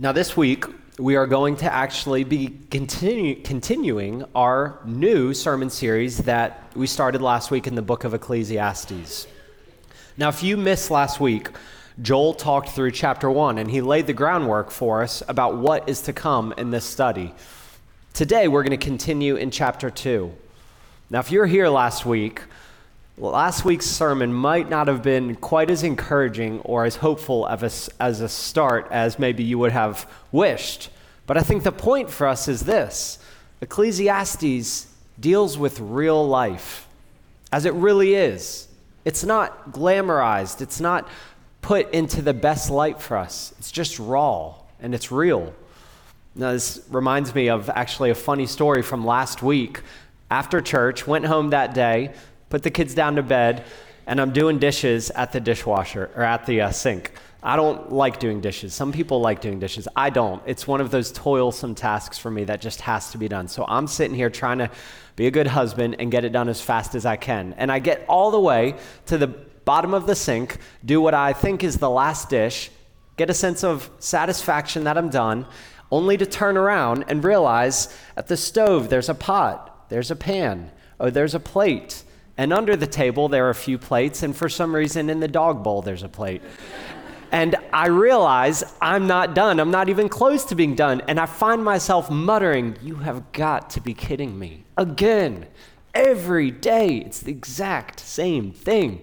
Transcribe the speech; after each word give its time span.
Now, 0.00 0.12
this 0.12 0.36
week, 0.36 0.64
we 1.00 1.16
are 1.16 1.26
going 1.26 1.56
to 1.56 1.74
actually 1.74 2.22
be 2.22 2.56
continuing 2.70 4.24
our 4.32 4.78
new 4.84 5.34
sermon 5.34 5.70
series 5.70 6.18
that 6.18 6.70
we 6.76 6.86
started 6.86 7.20
last 7.20 7.50
week 7.50 7.66
in 7.66 7.74
the 7.74 7.82
book 7.82 8.04
of 8.04 8.14
Ecclesiastes. 8.14 9.26
Now, 10.16 10.28
if 10.28 10.40
you 10.40 10.56
missed 10.56 10.92
last 10.92 11.18
week, 11.18 11.48
Joel 12.00 12.34
talked 12.34 12.68
through 12.68 12.92
chapter 12.92 13.28
one 13.28 13.58
and 13.58 13.68
he 13.68 13.80
laid 13.80 14.06
the 14.06 14.12
groundwork 14.12 14.70
for 14.70 15.02
us 15.02 15.24
about 15.26 15.56
what 15.56 15.88
is 15.88 16.00
to 16.02 16.12
come 16.12 16.54
in 16.56 16.70
this 16.70 16.84
study. 16.84 17.34
Today, 18.12 18.46
we're 18.46 18.62
going 18.62 18.78
to 18.78 18.86
continue 18.86 19.34
in 19.34 19.50
chapter 19.50 19.90
two. 19.90 20.32
Now, 21.10 21.18
if 21.18 21.32
you're 21.32 21.46
here 21.46 21.68
last 21.68 22.06
week, 22.06 22.42
last 23.20 23.64
week's 23.64 23.86
sermon 23.86 24.32
might 24.32 24.68
not 24.68 24.88
have 24.88 25.02
been 25.02 25.34
quite 25.36 25.70
as 25.70 25.82
encouraging 25.82 26.60
or 26.60 26.84
as 26.84 26.96
hopeful 26.96 27.46
as 27.48 27.90
a, 27.98 28.02
as 28.02 28.20
a 28.20 28.28
start 28.28 28.86
as 28.90 29.18
maybe 29.18 29.42
you 29.42 29.58
would 29.58 29.72
have 29.72 30.10
wished. 30.32 30.90
But 31.26 31.36
I 31.36 31.42
think 31.42 31.62
the 31.62 31.72
point 31.72 32.10
for 32.10 32.26
us 32.26 32.48
is 32.48 32.60
this 32.60 33.18
Ecclesiastes 33.60 34.86
deals 35.18 35.58
with 35.58 35.80
real 35.80 36.26
life 36.26 36.86
as 37.52 37.64
it 37.64 37.74
really 37.74 38.14
is. 38.14 38.68
It's 39.04 39.24
not 39.24 39.72
glamorized, 39.72 40.60
it's 40.60 40.80
not 40.80 41.08
put 41.60 41.90
into 41.92 42.22
the 42.22 42.34
best 42.34 42.70
light 42.70 43.00
for 43.00 43.16
us. 43.16 43.52
It's 43.58 43.72
just 43.72 43.98
raw 43.98 44.54
and 44.80 44.94
it's 44.94 45.10
real. 45.10 45.54
Now, 46.34 46.52
this 46.52 46.80
reminds 46.88 47.34
me 47.34 47.48
of 47.48 47.68
actually 47.68 48.10
a 48.10 48.14
funny 48.14 48.46
story 48.46 48.82
from 48.82 49.04
last 49.04 49.42
week. 49.42 49.80
After 50.30 50.60
church, 50.60 51.06
went 51.06 51.24
home 51.24 51.50
that 51.50 51.74
day, 51.74 52.12
put 52.48 52.62
the 52.62 52.70
kids 52.70 52.94
down 52.94 53.16
to 53.16 53.22
bed, 53.22 53.64
and 54.06 54.20
I'm 54.20 54.32
doing 54.32 54.58
dishes 54.58 55.10
at 55.10 55.32
the 55.32 55.40
dishwasher 55.40 56.10
or 56.16 56.22
at 56.22 56.46
the 56.46 56.62
uh, 56.62 56.70
sink. 56.70 57.12
I 57.42 57.56
don't 57.56 57.92
like 57.92 58.18
doing 58.18 58.40
dishes. 58.40 58.74
Some 58.74 58.90
people 58.90 59.20
like 59.20 59.40
doing 59.40 59.60
dishes. 59.60 59.86
I 59.94 60.10
don't. 60.10 60.42
It's 60.44 60.66
one 60.66 60.80
of 60.80 60.90
those 60.90 61.12
toilsome 61.12 61.74
tasks 61.74 62.18
for 62.18 62.30
me 62.30 62.44
that 62.44 62.60
just 62.60 62.80
has 62.80 63.12
to 63.12 63.18
be 63.18 63.28
done. 63.28 63.46
So 63.46 63.64
I'm 63.68 63.86
sitting 63.86 64.16
here 64.16 64.28
trying 64.28 64.58
to 64.58 64.70
be 65.14 65.28
a 65.28 65.30
good 65.30 65.46
husband 65.46 65.96
and 65.98 66.10
get 66.10 66.24
it 66.24 66.30
done 66.30 66.48
as 66.48 66.60
fast 66.60 66.94
as 66.94 67.06
I 67.06 67.16
can. 67.16 67.54
And 67.56 67.70
I 67.70 67.78
get 67.78 68.04
all 68.08 68.30
the 68.30 68.40
way 68.40 68.74
to 69.06 69.18
the 69.18 69.28
bottom 69.28 69.94
of 69.94 70.06
the 70.06 70.16
sink, 70.16 70.58
do 70.84 71.00
what 71.00 71.14
I 71.14 71.32
think 71.32 71.62
is 71.62 71.76
the 71.76 71.90
last 71.90 72.28
dish, 72.30 72.70
get 73.16 73.30
a 73.30 73.34
sense 73.34 73.62
of 73.62 73.90
satisfaction 73.98 74.84
that 74.84 74.96
I'm 74.96 75.10
done, 75.10 75.46
only 75.90 76.16
to 76.16 76.26
turn 76.26 76.56
around 76.56 77.04
and 77.08 77.22
realize 77.22 77.94
at 78.16 78.28
the 78.28 78.36
stove 78.36 78.88
there's 78.88 79.08
a 79.08 79.14
pot, 79.14 79.88
there's 79.90 80.10
a 80.10 80.16
pan, 80.16 80.70
oh, 80.98 81.10
there's 81.10 81.34
a 81.34 81.40
plate. 81.40 82.02
And 82.38 82.52
under 82.52 82.76
the 82.76 82.86
table, 82.86 83.28
there 83.28 83.46
are 83.46 83.50
a 83.50 83.54
few 83.54 83.78
plates, 83.78 84.22
and 84.22 84.34
for 84.34 84.48
some 84.48 84.74
reason, 84.74 85.10
in 85.10 85.18
the 85.18 85.28
dog 85.28 85.64
bowl, 85.64 85.82
there's 85.82 86.04
a 86.04 86.08
plate. 86.08 86.40
And 87.32 87.56
I 87.72 87.88
realize 87.88 88.64
I'm 88.80 89.06
not 89.06 89.34
done. 89.34 89.60
I'm 89.60 89.72
not 89.72 89.88
even 89.88 90.08
close 90.08 90.44
to 90.46 90.54
being 90.54 90.74
done. 90.74 91.02
And 91.08 91.20
I 91.20 91.26
find 91.26 91.62
myself 91.62 92.10
muttering, 92.10 92.78
You 92.80 92.94
have 92.96 93.32
got 93.32 93.70
to 93.70 93.80
be 93.80 93.92
kidding 93.92 94.38
me. 94.38 94.64
Again, 94.78 95.46
every 95.92 96.50
day, 96.50 97.02
it's 97.04 97.20
the 97.20 97.32
exact 97.32 98.00
same 98.00 98.52
thing. 98.52 99.02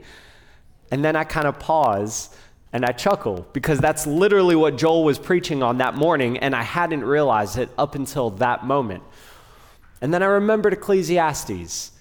And 0.89 1.03
then 1.03 1.15
I 1.15 1.25
kind 1.25 1.45
of 1.45 1.59
pause 1.59 2.29
and 2.71 2.85
I 2.85 2.93
chuckle 2.93 3.47
because 3.53 3.79
that's 3.79 4.07
literally 4.07 4.55
what 4.55 4.77
Joel 4.77 5.03
was 5.03 5.19
preaching 5.19 5.61
on 5.61 5.77
that 5.79 5.95
morning, 5.95 6.37
and 6.37 6.55
I 6.55 6.63
hadn't 6.63 7.03
realized 7.03 7.57
it 7.57 7.69
up 7.77 7.95
until 7.95 8.31
that 8.31 8.65
moment. 8.65 9.03
And 10.01 10.13
then 10.13 10.23
I 10.23 10.27
remembered 10.27 10.73
Ecclesiastes. 10.73 11.91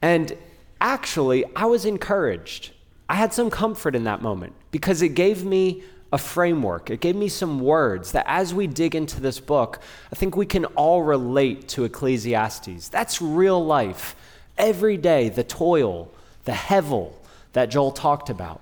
And 0.00 0.36
actually, 0.82 1.44
I 1.56 1.64
was 1.64 1.86
encouraged. 1.86 2.72
I 3.08 3.14
had 3.14 3.32
some 3.32 3.48
comfort 3.48 3.94
in 3.94 4.04
that 4.04 4.20
moment 4.20 4.52
because 4.70 5.00
it 5.00 5.10
gave 5.10 5.44
me 5.44 5.82
a 6.12 6.18
framework. 6.18 6.90
It 6.90 7.00
gave 7.00 7.16
me 7.16 7.28
some 7.28 7.60
words 7.60 8.12
that 8.12 8.26
as 8.28 8.52
we 8.52 8.66
dig 8.66 8.94
into 8.94 9.20
this 9.20 9.40
book, 9.40 9.80
I 10.12 10.16
think 10.16 10.36
we 10.36 10.44
can 10.44 10.66
all 10.66 11.02
relate 11.02 11.68
to 11.68 11.84
Ecclesiastes. 11.84 12.88
That's 12.88 13.22
real 13.22 13.64
life. 13.64 14.14
Every 14.58 14.98
day, 14.98 15.30
the 15.30 15.44
toil, 15.44 16.10
the 16.44 16.52
hevel 16.52 17.12
that 17.54 17.70
Joel 17.70 17.92
talked 17.92 18.28
about. 18.28 18.60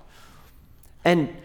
And 1.03 1.35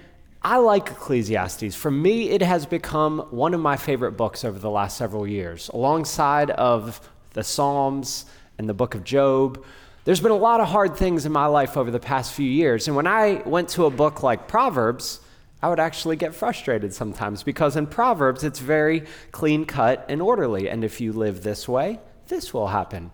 I 0.43 0.59
like 0.59 0.89
Ecclesiastes. 0.91 1.75
For 1.75 1.91
me, 1.91 2.31
it 2.31 2.43
has 2.43 2.67
become 2.67 3.21
one 3.31 3.55
of 3.55 3.61
my 3.61 3.77
favorite 3.77 4.13
books 4.13 4.45
over 4.45 4.59
the 4.59 4.71
last 4.71 4.97
several 4.97 5.27
years, 5.27 5.69
alongside 5.75 6.51
of 6.51 7.01
the 7.33 7.43
Psalms 7.43 8.27
and 8.59 8.69
the 8.69 8.75
book 8.75 8.95
of 8.95 9.03
Job. 9.03 9.65
There's 10.07 10.21
been 10.21 10.31
a 10.31 10.37
lot 10.37 10.61
of 10.61 10.69
hard 10.69 10.97
things 10.97 11.27
in 11.27 11.33
my 11.33 11.47
life 11.47 11.77
over 11.77 11.91
the 11.91 11.99
past 11.99 12.33
few 12.33 12.49
years. 12.49 12.87
And 12.87 12.95
when 12.95 13.09
I 13.09 13.43
went 13.45 13.71
to 13.71 13.87
a 13.87 13.91
book 13.91 14.23
like 14.23 14.47
Proverbs, 14.47 15.19
I 15.61 15.69
would 15.69 15.81
actually 15.81 16.15
get 16.15 16.33
frustrated 16.33 16.95
sometimes 16.95 17.43
because 17.43 17.75
in 17.75 17.89
Proverbs, 17.89 18.45
it's 18.45 18.61
very 18.61 19.03
clean 19.33 19.65
cut 19.65 20.07
and 20.09 20.23
orderly. 20.23 20.71
And 20.71 20.85
if 20.85 21.01
you 21.01 21.13
live 21.13 21.43
this 21.43 21.67
way, 21.67 21.99
this 22.29 22.55
will 22.55 22.69
happen. 22.69 23.11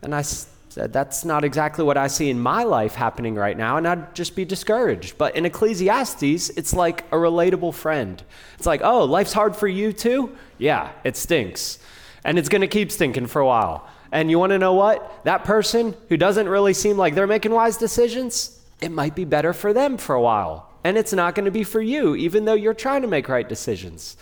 And 0.00 0.14
I 0.14 0.22
said, 0.22 0.90
That's 0.90 1.26
not 1.26 1.44
exactly 1.44 1.84
what 1.84 1.98
I 1.98 2.06
see 2.06 2.30
in 2.30 2.40
my 2.40 2.62
life 2.62 2.94
happening 2.94 3.34
right 3.34 3.58
now. 3.58 3.76
And 3.76 3.86
I'd 3.86 4.14
just 4.14 4.34
be 4.34 4.46
discouraged. 4.46 5.18
But 5.18 5.36
in 5.36 5.44
Ecclesiastes, 5.44 6.48
it's 6.48 6.72
like 6.72 7.02
a 7.12 7.16
relatable 7.16 7.74
friend. 7.74 8.22
It's 8.56 8.66
like, 8.66 8.80
Oh, 8.82 9.04
life's 9.04 9.34
hard 9.34 9.54
for 9.54 9.68
you 9.68 9.92
too? 9.92 10.34
Yeah, 10.56 10.92
it 11.04 11.18
stinks. 11.18 11.78
And 12.24 12.38
it's 12.38 12.48
going 12.48 12.62
to 12.62 12.68
keep 12.68 12.90
stinking 12.90 13.26
for 13.26 13.40
a 13.42 13.46
while. 13.46 13.86
And 14.12 14.30
you 14.30 14.38
want 14.38 14.50
to 14.50 14.58
know 14.58 14.74
what? 14.74 15.24
That 15.24 15.44
person 15.44 15.96
who 16.08 16.16
doesn't 16.16 16.48
really 16.48 16.74
seem 16.74 16.98
like 16.98 17.14
they're 17.14 17.26
making 17.26 17.52
wise 17.52 17.78
decisions, 17.78 18.60
it 18.80 18.90
might 18.90 19.16
be 19.16 19.24
better 19.24 19.54
for 19.54 19.72
them 19.72 19.96
for 19.96 20.14
a 20.14 20.20
while. 20.20 20.70
And 20.84 20.98
it's 20.98 21.14
not 21.14 21.34
going 21.34 21.46
to 21.46 21.50
be 21.50 21.64
for 21.64 21.80
you, 21.80 22.14
even 22.14 22.44
though 22.44 22.54
you're 22.54 22.74
trying 22.74 23.02
to 23.02 23.08
make 23.08 23.28
right 23.28 23.48
decisions. 23.48 24.16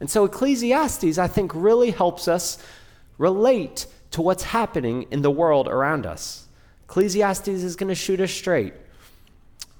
And 0.00 0.10
so 0.10 0.24
Ecclesiastes, 0.24 1.16
I 1.16 1.28
think, 1.28 1.52
really 1.54 1.92
helps 1.92 2.26
us 2.26 2.58
relate 3.18 3.86
to 4.10 4.20
what's 4.20 4.42
happening 4.42 5.06
in 5.10 5.22
the 5.22 5.30
world 5.30 5.68
around 5.68 6.06
us. 6.06 6.48
Ecclesiastes 6.84 7.48
is 7.48 7.76
going 7.76 7.88
to 7.88 7.94
shoot 7.94 8.20
us 8.20 8.32
straight. 8.32 8.74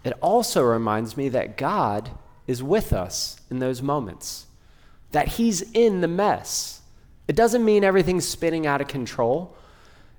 It 0.05 0.12
also 0.21 0.62
reminds 0.62 1.16
me 1.16 1.28
that 1.31 1.56
God 1.56 2.10
is 2.47 2.62
with 2.62 2.93
us 2.93 3.41
in 3.50 3.59
those 3.59 3.82
moments, 3.82 4.47
that 5.10 5.28
He's 5.28 5.62
in 5.72 6.00
the 6.00 6.09
mess. 6.09 6.75
It 7.28 7.37
doesn't 7.37 7.64
mean 7.64 7.84
everything's 7.84 8.26
spinning 8.26 8.66
out 8.66 8.81
of 8.81 8.88
control. 8.88 9.56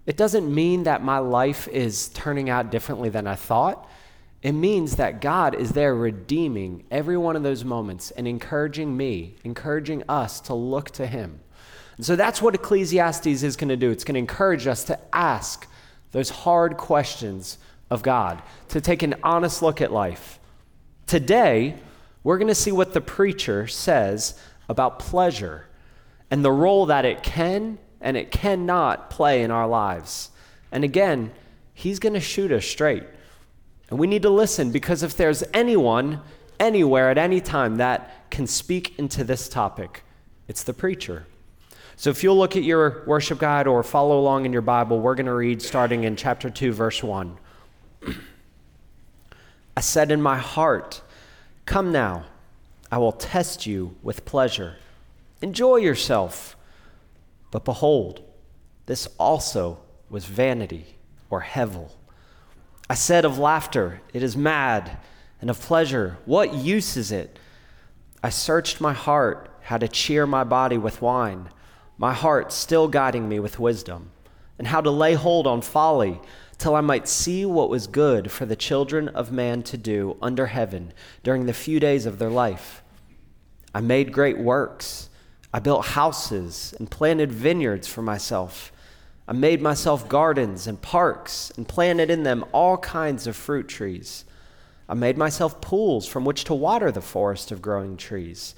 It 0.06 0.18
doesn't 0.18 0.54
mean 0.54 0.84
that 0.84 1.04
my 1.04 1.20
life 1.20 1.68
is 1.68 2.10
turning 2.10 2.50
out 2.50 2.72
differently 2.72 3.10
than 3.10 3.28
I 3.28 3.36
thought. 3.36 3.90
It 4.42 4.52
means 4.54 4.98
that 4.98 5.22
God 5.22 5.56
is 5.56 5.72
there 5.72 5.96
redeeming 5.96 6.84
every 6.92 7.18
one 7.18 7.36
of 7.36 7.44
those 7.44 7.64
moments 7.64 8.12
and 8.12 8.28
encouraging 8.28 8.96
me, 8.96 9.36
encouraging 9.44 10.04
us 10.08 10.40
to 10.42 10.54
look 10.54 10.92
to 10.92 11.08
Him. 11.08 11.40
And 11.98 12.06
so 12.06 12.16
that's 12.16 12.42
what 12.42 12.56
Ecclesiastes 12.56 13.26
is 13.44 13.56
going 13.56 13.70
to 13.70 13.78
do. 13.78 13.90
It's 13.90 14.04
going 14.04 14.14
to 14.14 14.20
encourage 14.20 14.68
us 14.68 14.84
to 14.86 15.00
ask 15.14 15.68
those 16.12 16.30
hard 16.30 16.78
questions 16.78 17.58
of 17.90 18.04
God, 18.04 18.42
to 18.70 18.80
take 18.80 19.02
an 19.02 19.16
honest 19.24 19.62
look 19.62 19.82
at 19.82 19.92
life. 19.92 20.40
Today, 21.08 21.76
we're 22.24 22.38
going 22.38 22.48
to 22.50 22.56
see 22.56 22.72
what 22.72 22.94
the 22.94 23.02
preacher 23.02 23.66
says 23.68 24.40
about 24.70 25.00
pleasure 25.00 25.67
and 26.30 26.44
the 26.44 26.52
role 26.52 26.86
that 26.88 27.06
it 27.06 27.24
can 27.24 27.78
and 28.02 28.18
it 28.18 28.32
cannot 28.32 29.10
play 29.10 29.42
in 29.44 29.52
our 29.52 29.68
lives. 29.68 30.30
And 30.72 30.84
again, 30.84 31.32
he's 31.74 32.00
going 32.00 32.14
to 32.14 32.20
shoot 32.20 32.52
us 32.52 32.66
straight. 32.66 33.04
And 33.90 33.98
we 33.98 34.08
need 34.08 34.22
to 34.24 34.30
listen 34.30 34.72
because 34.72 35.04
if 35.04 35.16
there's 35.16 35.44
anyone, 35.54 36.22
anywhere, 36.60 37.10
at 37.10 37.18
any 37.18 37.40
time 37.42 37.78
that 37.78 38.30
can 38.30 38.48
speak 38.48 38.98
into 39.00 39.24
this 39.24 39.48
topic, 39.48 40.04
it's 40.48 40.64
the 40.64 40.74
preacher. 40.74 41.26
So 41.96 42.10
if 42.10 42.24
you'll 42.24 42.38
look 42.38 42.56
at 42.56 42.64
your 42.64 43.04
worship 43.08 43.40
guide 43.40 43.66
or 43.66 43.82
follow 43.82 44.20
along 44.20 44.46
in 44.46 44.54
your 44.54 44.62
Bible, 44.62 45.00
we're 45.00 45.16
going 45.16 45.26
to 45.26 45.34
read 45.34 45.62
starting 45.62 46.04
in 46.04 46.16
chapter 46.16 46.50
2, 46.50 46.72
verse 46.72 47.02
1. 47.02 47.38
I 49.76 49.82
said 49.82 50.12
in 50.12 50.22
my 50.22 50.38
heart, 50.38 51.02
Come 51.66 51.92
now, 51.92 52.26
I 52.92 52.98
will 53.00 53.12
test 53.12 53.66
you 53.66 53.96
with 54.04 54.26
pleasure. 54.26 54.76
Enjoy 55.42 55.78
yourself. 55.78 56.56
But 57.52 57.66
behold, 57.66 58.22
this 58.86 59.08
also 59.20 59.80
was 60.10 60.26
vanity 60.26 60.98
or 61.30 61.42
hevel. 61.42 61.92
I 62.90 62.96
said 62.96 63.26
of 63.26 63.38
laughter, 63.38 64.02
It 64.14 64.24
is 64.24 64.38
mad, 64.38 64.98
and 65.42 65.50
of 65.50 65.60
pleasure, 65.60 66.18
What 66.26 66.54
use 66.54 66.98
is 66.98 67.12
it? 67.12 67.38
I 68.24 68.30
searched 68.30 68.82
my 68.82 68.94
heart 68.94 69.50
how 69.64 69.78
to 69.78 69.88
cheer 69.88 70.26
my 70.26 70.44
body 70.44 70.78
with 70.78 71.02
wine, 71.02 71.50
my 71.98 72.14
heart 72.14 72.52
still 72.52 72.88
guiding 72.88 73.28
me 73.28 73.40
with 73.40 73.60
wisdom, 73.60 74.12
and 74.58 74.68
how 74.68 74.82
to 74.82 74.90
lay 74.90 75.14
hold 75.14 75.46
on 75.46 75.62
folly 75.62 76.20
till 76.58 76.74
I 76.74 76.82
might 76.82 77.08
see 77.08 77.46
what 77.46 77.70
was 77.70 77.86
good 77.86 78.32
for 78.32 78.46
the 78.46 78.56
children 78.56 79.10
of 79.10 79.32
man 79.32 79.62
to 79.64 79.78
do 79.78 80.18
under 80.22 80.48
heaven 80.48 80.94
during 81.24 81.46
the 81.46 81.54
few 81.54 81.80
days 81.80 82.06
of 82.06 82.18
their 82.18 82.30
life. 82.30 82.82
I 83.76 83.82
made 83.82 84.12
great 84.12 84.40
works. 84.40 85.10
I 85.54 85.60
built 85.60 85.86
houses 85.86 86.74
and 86.78 86.92
planted 86.92 87.32
vineyards 87.32 87.88
for 87.88 88.02
myself. 88.02 88.72
I 89.28 89.34
made 89.34 89.62
myself 89.62 90.08
gardens 90.08 90.68
and 90.68 90.82
parks 90.82 91.52
and 91.58 91.68
planted 91.68 92.10
in 92.10 92.24
them 92.24 92.46
all 92.52 92.78
kinds 92.78 93.28
of 93.28 93.36
fruit 93.36 93.68
trees. 93.68 94.26
I 94.90 94.94
made 94.94 95.18
myself 95.18 95.60
pools 95.60 96.08
from 96.08 96.26
which 96.26 96.44
to 96.46 96.54
water 96.54 96.92
the 96.92 97.02
forest 97.02 97.52
of 97.52 97.62
growing 97.62 97.98
trees. 97.98 98.56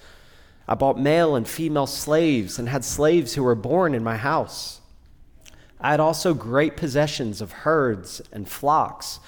I 0.68 0.76
bought 0.76 1.00
male 1.00 1.36
and 1.36 1.48
female 1.48 1.88
slaves 1.88 2.60
and 2.60 2.70
had 2.70 2.86
slaves 2.86 3.34
who 3.34 3.44
were 3.44 3.56
born 3.56 3.96
in 3.96 4.04
my 4.04 4.18
house. 4.18 4.82
I 5.82 5.92
had 5.92 6.00
also 6.00 6.34
great 6.34 6.78
possessions 6.78 7.42
of 7.42 7.52
herds 7.52 8.22
and 8.32 8.48
flocks, 8.48 9.20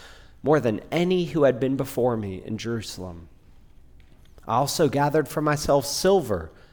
more 0.43 0.59
than 0.59 0.81
any 0.91 1.25
who 1.25 1.43
had 1.43 1.59
been 1.59 1.77
before 1.77 2.17
me 2.17 2.43
in 2.45 2.57
Jerusalem. 2.57 3.29
I 4.47 4.55
also 4.55 4.89
gathered 4.89 5.27
for 5.27 5.41
myself 5.41 5.85
silver 5.85 6.51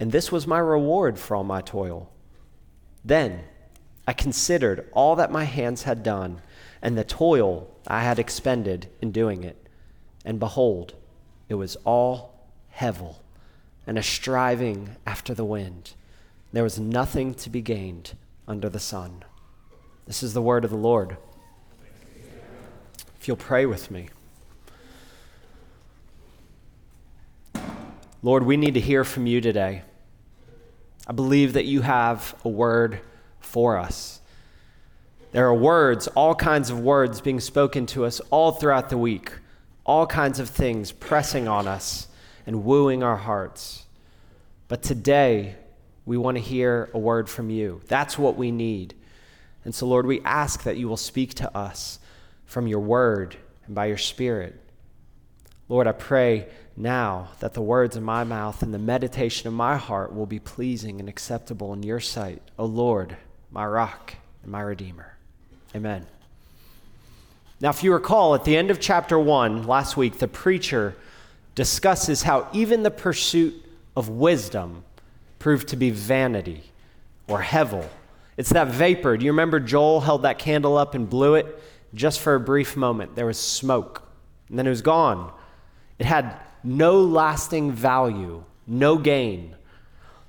and 0.00 0.10
this 0.10 0.32
was 0.32 0.46
my 0.46 0.58
reward 0.58 1.18
for 1.18 1.36
all 1.36 1.44
my 1.44 1.60
toil. 1.60 2.10
Then 3.04 3.44
I 4.08 4.14
considered 4.14 4.88
all 4.92 5.14
that 5.16 5.30
my 5.30 5.44
hands 5.44 5.82
had 5.82 6.02
done, 6.02 6.40
and 6.80 6.96
the 6.96 7.04
toil 7.04 7.70
I 7.86 8.02
had 8.02 8.18
expended 8.18 8.88
in 9.02 9.12
doing 9.12 9.44
it, 9.44 9.68
and 10.24 10.40
behold, 10.40 10.94
it 11.50 11.54
was 11.54 11.76
all 11.84 12.48
hevel 12.74 13.16
and 13.86 13.98
a 13.98 14.02
striving 14.02 14.96
after 15.06 15.34
the 15.34 15.44
wind. 15.44 15.92
There 16.52 16.62
was 16.62 16.78
nothing 16.78 17.34
to 17.34 17.50
be 17.50 17.60
gained 17.60 18.16
under 18.48 18.70
the 18.70 18.80
sun. 18.80 19.22
This 20.06 20.22
is 20.22 20.32
the 20.32 20.42
word 20.42 20.64
of 20.64 20.70
the 20.70 20.76
Lord. 20.76 21.18
If 23.20 23.28
you'll 23.28 23.36
pray 23.36 23.66
with 23.66 23.90
me. 23.90 24.08
Lord, 28.22 28.44
we 28.44 28.56
need 28.56 28.74
to 28.74 28.80
hear 28.80 29.04
from 29.04 29.26
you 29.26 29.40
today. 29.40 29.82
I 31.10 31.12
believe 31.12 31.54
that 31.54 31.64
you 31.64 31.80
have 31.80 32.36
a 32.44 32.48
word 32.48 33.00
for 33.40 33.76
us. 33.76 34.20
There 35.32 35.44
are 35.44 35.54
words, 35.54 36.06
all 36.06 36.36
kinds 36.36 36.70
of 36.70 36.78
words 36.78 37.20
being 37.20 37.40
spoken 37.40 37.86
to 37.86 38.04
us 38.04 38.20
all 38.30 38.52
throughout 38.52 38.90
the 38.90 38.96
week, 38.96 39.32
all 39.84 40.06
kinds 40.06 40.38
of 40.38 40.48
things 40.48 40.92
pressing 40.92 41.48
on 41.48 41.66
us 41.66 42.06
and 42.46 42.64
wooing 42.64 43.02
our 43.02 43.16
hearts. 43.16 43.86
But 44.68 44.84
today, 44.84 45.56
we 46.06 46.16
want 46.16 46.36
to 46.36 46.40
hear 46.40 46.88
a 46.94 46.98
word 47.00 47.28
from 47.28 47.50
you. 47.50 47.80
That's 47.88 48.16
what 48.16 48.36
we 48.36 48.52
need. 48.52 48.94
And 49.64 49.74
so, 49.74 49.88
Lord, 49.88 50.06
we 50.06 50.20
ask 50.20 50.62
that 50.62 50.76
you 50.76 50.88
will 50.88 50.96
speak 50.96 51.34
to 51.34 51.56
us 51.56 51.98
from 52.44 52.68
your 52.68 52.78
word 52.78 53.34
and 53.66 53.74
by 53.74 53.86
your 53.86 53.98
spirit. 53.98 54.60
Lord, 55.70 55.86
I 55.86 55.92
pray 55.92 56.48
now 56.76 57.28
that 57.38 57.54
the 57.54 57.62
words 57.62 57.94
of 57.94 58.02
my 58.02 58.24
mouth 58.24 58.60
and 58.64 58.74
the 58.74 58.78
meditation 58.78 59.46
of 59.46 59.54
my 59.54 59.76
heart 59.76 60.12
will 60.12 60.26
be 60.26 60.40
pleasing 60.40 60.98
and 60.98 61.08
acceptable 61.08 61.72
in 61.72 61.84
your 61.84 62.00
sight, 62.00 62.42
O 62.58 62.64
Lord, 62.64 63.16
my 63.52 63.64
rock 63.64 64.16
and 64.42 64.50
my 64.50 64.62
redeemer. 64.62 65.16
Amen. 65.72 66.08
Now, 67.60 67.70
if 67.70 67.84
you 67.84 67.92
recall, 67.92 68.34
at 68.34 68.44
the 68.44 68.56
end 68.56 68.72
of 68.72 68.80
chapter 68.80 69.16
1 69.16 69.68
last 69.68 69.96
week, 69.96 70.18
the 70.18 70.26
preacher 70.26 70.96
discusses 71.54 72.24
how 72.24 72.48
even 72.52 72.82
the 72.82 72.90
pursuit 72.90 73.54
of 73.94 74.08
wisdom 74.08 74.82
proved 75.38 75.68
to 75.68 75.76
be 75.76 75.90
vanity 75.90 76.64
or 77.28 77.42
hevel. 77.42 77.86
It's 78.36 78.50
that 78.50 78.66
vapor. 78.66 79.16
Do 79.16 79.24
you 79.24 79.30
remember 79.30 79.60
Joel 79.60 80.00
held 80.00 80.22
that 80.22 80.40
candle 80.40 80.76
up 80.76 80.96
and 80.96 81.08
blew 81.08 81.36
it 81.36 81.62
just 81.94 82.18
for 82.18 82.34
a 82.34 82.40
brief 82.40 82.76
moment? 82.76 83.14
There 83.14 83.26
was 83.26 83.38
smoke, 83.38 84.02
and 84.48 84.58
then 84.58 84.66
it 84.66 84.70
was 84.70 84.82
gone. 84.82 85.32
It 86.00 86.06
had 86.06 86.34
no 86.64 86.98
lasting 86.98 87.72
value, 87.72 88.42
no 88.66 88.96
gain. 88.96 89.54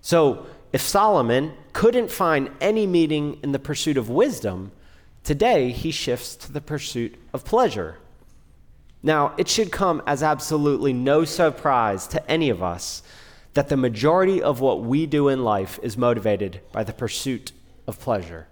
So, 0.01 0.45
if 0.73 0.81
Solomon 0.81 1.53
couldn't 1.71 2.11
find 2.11 2.49
any 2.59 2.85
meaning 2.85 3.39
in 3.41 3.53
the 3.53 3.59
pursuit 3.59 3.97
of 3.97 4.09
wisdom, 4.09 4.73
today 5.23 5.71
he 5.71 5.91
shifts 5.91 6.35
to 6.35 6.51
the 6.51 6.61
pursuit 6.61 7.15
of 7.33 7.45
pleasure. 7.45 7.97
Now, 9.01 9.33
it 9.37 9.47
should 9.47 9.71
come 9.71 10.03
as 10.05 10.21
absolutely 10.21 10.91
no 10.91 11.23
surprise 11.23 12.05
to 12.07 12.29
any 12.29 12.49
of 12.49 12.61
us 12.61 13.01
that 13.53 13.69
the 13.69 13.77
majority 13.77 14.41
of 14.41 14.59
what 14.59 14.81
we 14.81 15.05
do 15.05 15.29
in 15.29 15.43
life 15.43 15.79
is 15.81 15.97
motivated 15.97 16.59
by 16.73 16.83
the 16.83 16.93
pursuit 16.93 17.53
of 17.87 17.99
pleasure. 17.99 18.47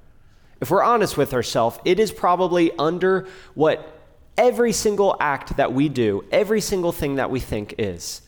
If 0.62 0.72
we're 0.72 0.84
honest 0.84 1.18
with 1.18 1.34
ourselves, 1.34 1.80
it 1.84 2.00
is 2.00 2.12
probably 2.12 2.72
under 2.78 3.28
what 3.56 3.99
every 4.40 4.72
single 4.72 5.18
act 5.20 5.58
that 5.58 5.74
we 5.74 5.90
do, 5.90 6.24
every 6.32 6.62
single 6.62 6.94
thing 6.94 7.16
that 7.16 7.30
we 7.30 7.42
think 7.42 7.76
is. 7.78 8.22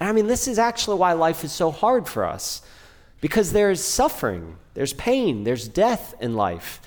And 0.00 0.08
I 0.08 0.12
mean, 0.12 0.26
this 0.26 0.48
is 0.48 0.58
actually 0.58 0.96
why 0.96 1.12
life 1.12 1.44
is 1.44 1.52
so 1.52 1.70
hard 1.70 2.08
for 2.08 2.24
us 2.24 2.62
because 3.20 3.52
there's 3.52 3.84
suffering, 3.84 4.56
there's 4.72 4.94
pain, 4.94 5.44
there's 5.44 5.68
death 5.68 6.14
in 6.18 6.32
life. 6.32 6.80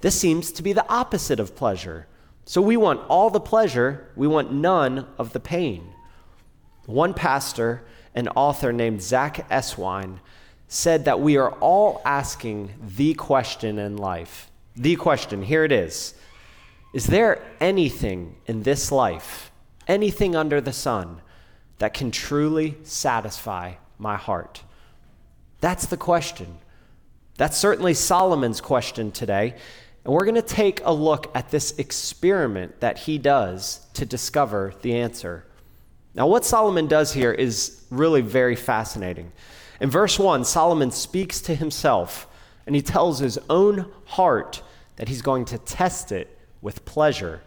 This 0.00 0.18
seems 0.18 0.50
to 0.52 0.64
be 0.64 0.72
the 0.72 0.88
opposite 0.88 1.38
of 1.38 1.54
pleasure. 1.54 2.08
So 2.44 2.60
we 2.60 2.76
want 2.76 3.06
all 3.08 3.30
the 3.30 3.38
pleasure, 3.38 4.10
we 4.16 4.26
want 4.26 4.52
none 4.52 5.06
of 5.16 5.32
the 5.32 5.38
pain. 5.38 5.94
One 6.86 7.14
pastor, 7.14 7.84
an 8.16 8.26
author 8.30 8.72
named 8.72 9.00
Zack 9.00 9.48
Eswine, 9.48 10.18
said 10.66 11.04
that 11.04 11.20
we 11.20 11.36
are 11.36 11.52
all 11.52 12.02
asking 12.04 12.72
the 12.84 13.14
question 13.14 13.78
in 13.78 13.96
life. 13.96 14.50
The 14.74 14.96
question, 14.96 15.44
here 15.44 15.64
it 15.64 15.70
is 15.70 16.14
Is 16.92 17.06
there 17.06 17.42
anything 17.58 18.36
in 18.46 18.64
this 18.64 18.92
life, 18.92 19.50
anything 19.88 20.36
under 20.36 20.60
the 20.60 20.72
sun, 20.72 21.22
that 21.78 21.94
can 21.94 22.10
truly 22.10 22.76
satisfy 22.82 23.74
my 23.98 24.16
heart? 24.16 24.62
That's 25.60 25.86
the 25.86 25.96
question. 25.96 26.58
That's 27.38 27.56
certainly 27.56 27.94
Solomon's 27.94 28.60
question 28.60 29.10
today. 29.10 29.54
And 30.04 30.12
we're 30.12 30.24
going 30.24 30.34
to 30.34 30.42
take 30.42 30.80
a 30.84 30.92
look 30.92 31.30
at 31.34 31.50
this 31.50 31.78
experiment 31.78 32.80
that 32.80 32.98
he 32.98 33.16
does 33.18 33.86
to 33.94 34.04
discover 34.04 34.74
the 34.82 34.96
answer. 34.96 35.44
Now, 36.14 36.26
what 36.26 36.44
Solomon 36.44 36.88
does 36.88 37.12
here 37.12 37.32
is 37.32 37.84
really 37.90 38.20
very 38.20 38.56
fascinating. 38.56 39.32
In 39.80 39.88
verse 39.88 40.18
1, 40.18 40.44
Solomon 40.44 40.90
speaks 40.90 41.40
to 41.42 41.54
himself 41.54 42.28
and 42.66 42.76
he 42.76 42.82
tells 42.82 43.18
his 43.18 43.38
own 43.48 43.90
heart 44.04 44.62
that 44.96 45.08
he's 45.08 45.22
going 45.22 45.46
to 45.46 45.58
test 45.58 46.12
it 46.12 46.38
with 46.62 46.84
pleasure. 46.86 47.42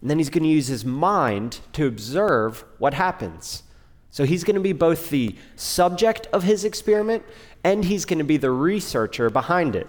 And 0.00 0.10
then 0.10 0.18
he's 0.18 0.30
going 0.30 0.42
to 0.42 0.48
use 0.48 0.66
his 0.66 0.84
mind 0.84 1.60
to 1.74 1.86
observe 1.86 2.64
what 2.78 2.94
happens. 2.94 3.62
So 4.10 4.24
he's 4.24 4.44
going 4.44 4.54
to 4.54 4.60
be 4.60 4.72
both 4.72 5.10
the 5.10 5.36
subject 5.56 6.26
of 6.32 6.42
his 6.42 6.64
experiment 6.64 7.24
and 7.62 7.84
he's 7.84 8.04
going 8.04 8.18
to 8.18 8.24
be 8.24 8.36
the 8.36 8.50
researcher 8.50 9.30
behind 9.30 9.76
it. 9.76 9.88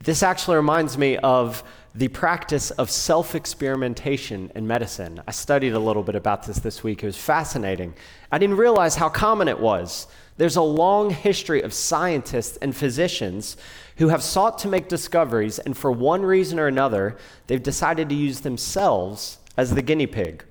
This 0.00 0.22
actually 0.22 0.56
reminds 0.56 0.96
me 0.96 1.16
of 1.18 1.62
the 1.94 2.08
practice 2.08 2.70
of 2.72 2.90
self 2.90 3.34
experimentation 3.34 4.52
in 4.54 4.66
medicine. 4.66 5.22
I 5.26 5.30
studied 5.32 5.72
a 5.72 5.78
little 5.78 6.02
bit 6.02 6.14
about 6.14 6.44
this 6.44 6.58
this 6.58 6.84
week. 6.84 7.02
It 7.02 7.06
was 7.06 7.16
fascinating. 7.16 7.94
I 8.30 8.38
didn't 8.38 8.56
realize 8.56 8.96
how 8.96 9.08
common 9.08 9.48
it 9.48 9.58
was. 9.58 10.06
There's 10.36 10.56
a 10.56 10.62
long 10.62 11.10
history 11.10 11.62
of 11.62 11.72
scientists 11.74 12.56
and 12.58 12.74
physicians 12.74 13.56
who 13.96 14.08
have 14.08 14.22
sought 14.22 14.58
to 14.60 14.68
make 14.68 14.88
discoveries, 14.88 15.58
and 15.58 15.76
for 15.76 15.90
one 15.90 16.22
reason 16.22 16.60
or 16.60 16.68
another, 16.68 17.16
they've 17.48 17.62
decided 17.62 18.08
to 18.10 18.14
use 18.14 18.40
themselves 18.40 19.38
as 19.56 19.74
the 19.74 19.82
guinea 19.82 20.06
pig. 20.06 20.44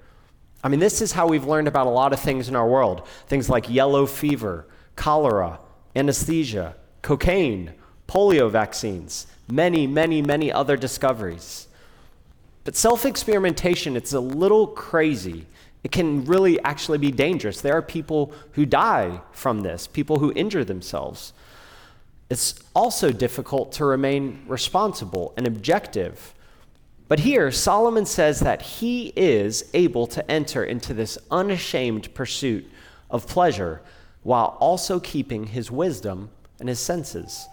I 0.63 0.67
mean, 0.67 0.81
this 0.81 1.01
is 1.01 1.13
how 1.13 1.27
we've 1.27 1.45
learned 1.45 1.69
about 1.69 1.87
a 1.87 1.91
lot 1.91 2.11
of 2.11 2.19
things 2.19 2.49
in 2.49 2.55
our 2.55 2.67
world 2.67 3.07
things 3.27 3.49
like 3.49 3.69
yellow 3.69 4.05
fever, 4.05 4.67
cholera, 4.95 5.59
anesthesia, 5.95 6.75
cocaine, 7.01 7.73
polio 8.07 8.49
vaccines, 8.49 9.27
many, 9.49 9.85
many, 9.87 10.21
many 10.21 10.51
other 10.51 10.77
discoveries. 10.77 11.67
But 12.63 12.75
self 12.75 13.05
experimentation, 13.05 13.95
it's 13.95 14.13
a 14.13 14.19
little 14.19 14.67
crazy. 14.67 15.45
It 15.83 15.91
can 15.91 16.25
really 16.25 16.61
actually 16.63 16.97
be 16.97 17.11
dangerous. 17.11 17.61
There 17.61 17.77
are 17.77 17.81
people 17.81 18.33
who 18.53 18.65
die 18.65 19.21
from 19.31 19.61
this, 19.61 19.87
people 19.87 20.19
who 20.19 20.33
injure 20.33 20.65
themselves. 20.65 21.33
It's 22.29 22.55
also 22.75 23.11
difficult 23.13 23.71
to 23.73 23.85
remain 23.85 24.43
responsible 24.47 25.33
and 25.37 25.47
objective. 25.47 26.33
But 27.07 27.19
here, 27.19 27.51
Solomon 27.51 28.05
says 28.05 28.41
that 28.41 28.61
he 28.61 29.13
is 29.15 29.69
able 29.73 30.07
to 30.07 30.29
enter 30.29 30.63
into 30.63 30.93
this 30.93 31.17
unashamed 31.31 32.13
pursuit 32.13 32.69
of 33.09 33.27
pleasure 33.27 33.81
while 34.23 34.57
also 34.59 34.99
keeping 34.99 35.47
his 35.47 35.71
wisdom 35.71 36.29
and 36.59 36.67
his 36.67 36.79
senses. 36.79 37.47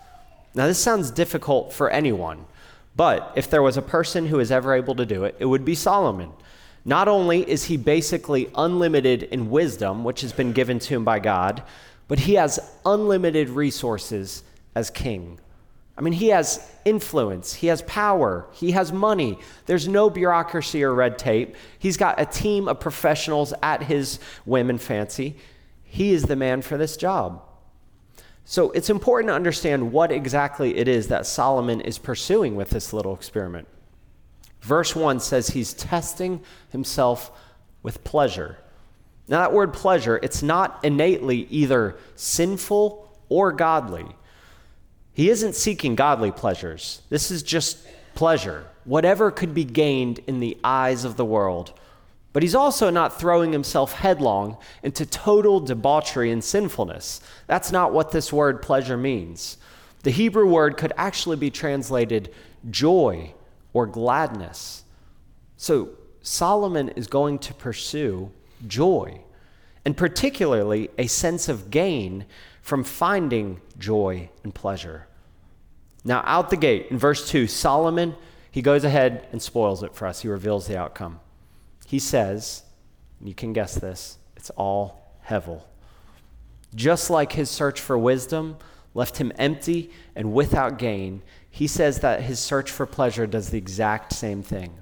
Now, 0.54 0.66
this 0.66 0.78
sounds 0.78 1.10
difficult 1.10 1.72
for 1.72 1.90
anyone, 1.90 2.46
but 2.94 3.32
if 3.34 3.50
there 3.50 3.62
was 3.62 3.76
a 3.76 3.82
person 3.82 4.26
who 4.26 4.38
is 4.38 4.52
ever 4.52 4.74
able 4.74 4.94
to 4.94 5.06
do 5.06 5.24
it, 5.24 5.34
it 5.38 5.46
would 5.46 5.64
be 5.64 5.74
Solomon. 5.74 6.30
Not 6.84 7.08
only 7.08 7.48
is 7.48 7.64
he 7.64 7.76
basically 7.76 8.50
unlimited 8.54 9.24
in 9.24 9.50
wisdom, 9.50 10.04
which 10.04 10.20
has 10.20 10.32
been 10.32 10.52
given 10.52 10.78
to 10.80 10.94
him 10.94 11.04
by 11.04 11.18
God, 11.18 11.62
but 12.08 12.20
he 12.20 12.34
has 12.34 12.60
unlimited 12.84 13.48
resources 13.48 14.44
as 14.74 14.90
king. 14.90 15.40
I 15.96 16.02
mean, 16.02 16.12
he 16.12 16.28
has 16.28 16.70
influence, 16.84 17.54
he 17.54 17.68
has 17.68 17.82
power, 17.82 18.46
he 18.52 18.72
has 18.72 18.92
money. 18.92 19.38
There's 19.66 19.88
no 19.88 20.10
bureaucracy 20.10 20.82
or 20.82 20.92
red 20.92 21.18
tape. 21.18 21.54
He's 21.78 21.96
got 21.96 22.20
a 22.20 22.26
team 22.26 22.68
of 22.68 22.80
professionals 22.80 23.54
at 23.62 23.84
his 23.84 24.18
whim 24.44 24.70
and 24.70 24.82
fancy. 24.82 25.36
He 25.84 26.12
is 26.12 26.24
the 26.24 26.36
man 26.36 26.62
for 26.62 26.76
this 26.76 26.96
job. 26.96 27.42
So 28.44 28.70
it's 28.72 28.90
important 28.90 29.30
to 29.30 29.34
understand 29.34 29.92
what 29.92 30.12
exactly 30.12 30.76
it 30.76 30.86
is 30.86 31.08
that 31.08 31.26
Solomon 31.26 31.80
is 31.80 31.98
pursuing 31.98 32.56
with 32.56 32.70
this 32.70 32.92
little 32.92 33.14
experiment. 33.14 33.66
Verse 34.60 34.94
1 34.94 35.20
says 35.20 35.48
he's 35.48 35.72
testing 35.74 36.42
himself 36.70 37.30
with 37.82 38.04
pleasure. 38.04 38.58
Now, 39.28 39.40
that 39.40 39.52
word 39.52 39.72
pleasure, 39.72 40.18
it's 40.22 40.42
not 40.42 40.84
innately 40.84 41.46
either 41.50 41.96
sinful 42.16 43.10
or 43.28 43.52
godly. 43.52 44.06
He 45.14 45.30
isn't 45.30 45.54
seeking 45.54 45.94
godly 45.94 46.30
pleasures. 46.30 47.00
This 47.08 47.30
is 47.30 47.42
just 47.42 47.78
pleasure, 48.14 48.66
whatever 48.84 49.30
could 49.30 49.54
be 49.54 49.64
gained 49.64 50.20
in 50.26 50.40
the 50.40 50.58
eyes 50.62 51.04
of 51.04 51.16
the 51.16 51.24
world. 51.24 51.72
But 52.34 52.42
he's 52.42 52.56
also 52.56 52.90
not 52.90 53.18
throwing 53.18 53.52
himself 53.52 53.92
headlong 53.92 54.58
into 54.82 55.06
total 55.06 55.60
debauchery 55.60 56.32
and 56.32 56.42
sinfulness. 56.42 57.20
That's 57.46 57.70
not 57.70 57.92
what 57.92 58.10
this 58.10 58.32
word 58.32 58.60
pleasure 58.60 58.96
means. 58.96 59.56
The 60.02 60.10
Hebrew 60.10 60.46
word 60.46 60.76
could 60.76 60.92
actually 60.96 61.36
be 61.36 61.50
translated 61.50 62.34
joy 62.68 63.34
or 63.72 63.86
gladness. 63.86 64.82
So 65.56 65.90
Solomon 66.22 66.88
is 66.90 67.06
going 67.06 67.38
to 67.38 67.54
pursue 67.54 68.32
joy, 68.66 69.20
and 69.84 69.96
particularly 69.96 70.90
a 70.98 71.06
sense 71.06 71.48
of 71.48 71.70
gain 71.70 72.26
from 72.62 72.82
finding 72.82 73.60
joy 73.78 74.28
and 74.42 74.52
pleasure. 74.52 75.06
Now, 76.04 76.24
out 76.26 76.50
the 76.50 76.56
gate, 76.56 76.88
in 76.90 76.98
verse 76.98 77.28
2, 77.30 77.46
Solomon, 77.46 78.16
he 78.50 78.60
goes 78.60 78.82
ahead 78.82 79.28
and 79.30 79.40
spoils 79.40 79.84
it 79.84 79.94
for 79.94 80.08
us. 80.08 80.22
He 80.22 80.28
reveals 80.28 80.66
the 80.66 80.76
outcome. 80.76 81.20
He 81.94 82.00
says, 82.00 82.64
you 83.22 83.34
can 83.34 83.52
guess 83.52 83.76
this, 83.76 84.18
it's 84.36 84.50
all 84.56 85.14
hevel. 85.28 85.62
Just 86.74 87.08
like 87.08 87.34
his 87.34 87.48
search 87.48 87.80
for 87.80 87.96
wisdom 87.96 88.56
left 88.94 89.18
him 89.18 89.30
empty 89.38 89.92
and 90.16 90.32
without 90.32 90.76
gain, 90.76 91.22
he 91.48 91.68
says 91.68 92.00
that 92.00 92.22
his 92.22 92.40
search 92.40 92.68
for 92.68 92.84
pleasure 92.84 93.28
does 93.28 93.50
the 93.50 93.58
exact 93.58 94.12
same 94.12 94.42
thing. 94.42 94.74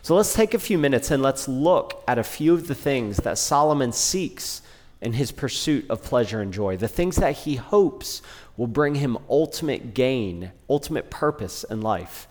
So 0.00 0.16
let's 0.16 0.32
take 0.32 0.54
a 0.54 0.58
few 0.58 0.78
minutes 0.78 1.10
and 1.10 1.22
let's 1.22 1.46
look 1.46 2.02
at 2.08 2.18
a 2.18 2.24
few 2.24 2.54
of 2.54 2.68
the 2.68 2.74
things 2.74 3.18
that 3.18 3.36
Solomon 3.36 3.92
seeks 3.92 4.62
in 5.02 5.12
his 5.12 5.30
pursuit 5.30 5.84
of 5.90 6.02
pleasure 6.02 6.40
and 6.40 6.54
joy, 6.54 6.78
the 6.78 6.88
things 6.88 7.16
that 7.16 7.36
he 7.36 7.56
hopes 7.56 8.22
will 8.56 8.66
bring 8.66 8.94
him 8.94 9.18
ultimate 9.28 9.92
gain, 9.92 10.52
ultimate 10.70 11.10
purpose 11.10 11.64
in 11.64 11.82
life. 11.82 12.26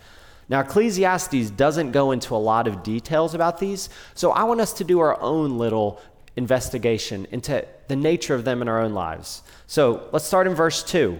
Now, 0.54 0.60
Ecclesiastes 0.60 1.50
doesn't 1.50 1.94
go 1.94 2.12
into 2.12 2.36
a 2.36 2.38
lot 2.38 2.68
of 2.68 2.84
details 2.84 3.34
about 3.34 3.58
these, 3.58 3.90
so 4.14 4.30
I 4.30 4.44
want 4.44 4.62
us 4.62 4.72
to 4.74 4.84
do 4.84 5.00
our 5.00 5.20
own 5.20 5.58
little 5.58 6.00
investigation 6.36 7.26
into 7.32 7.66
the 7.88 7.96
nature 7.96 8.36
of 8.36 8.46
them 8.46 8.62
in 8.62 8.68
our 8.68 8.80
own 8.80 8.94
lives. 8.94 9.42
So 9.66 10.08
let's 10.12 10.26
start 10.26 10.46
in 10.46 10.54
verse 10.54 10.84
2. 10.84 11.20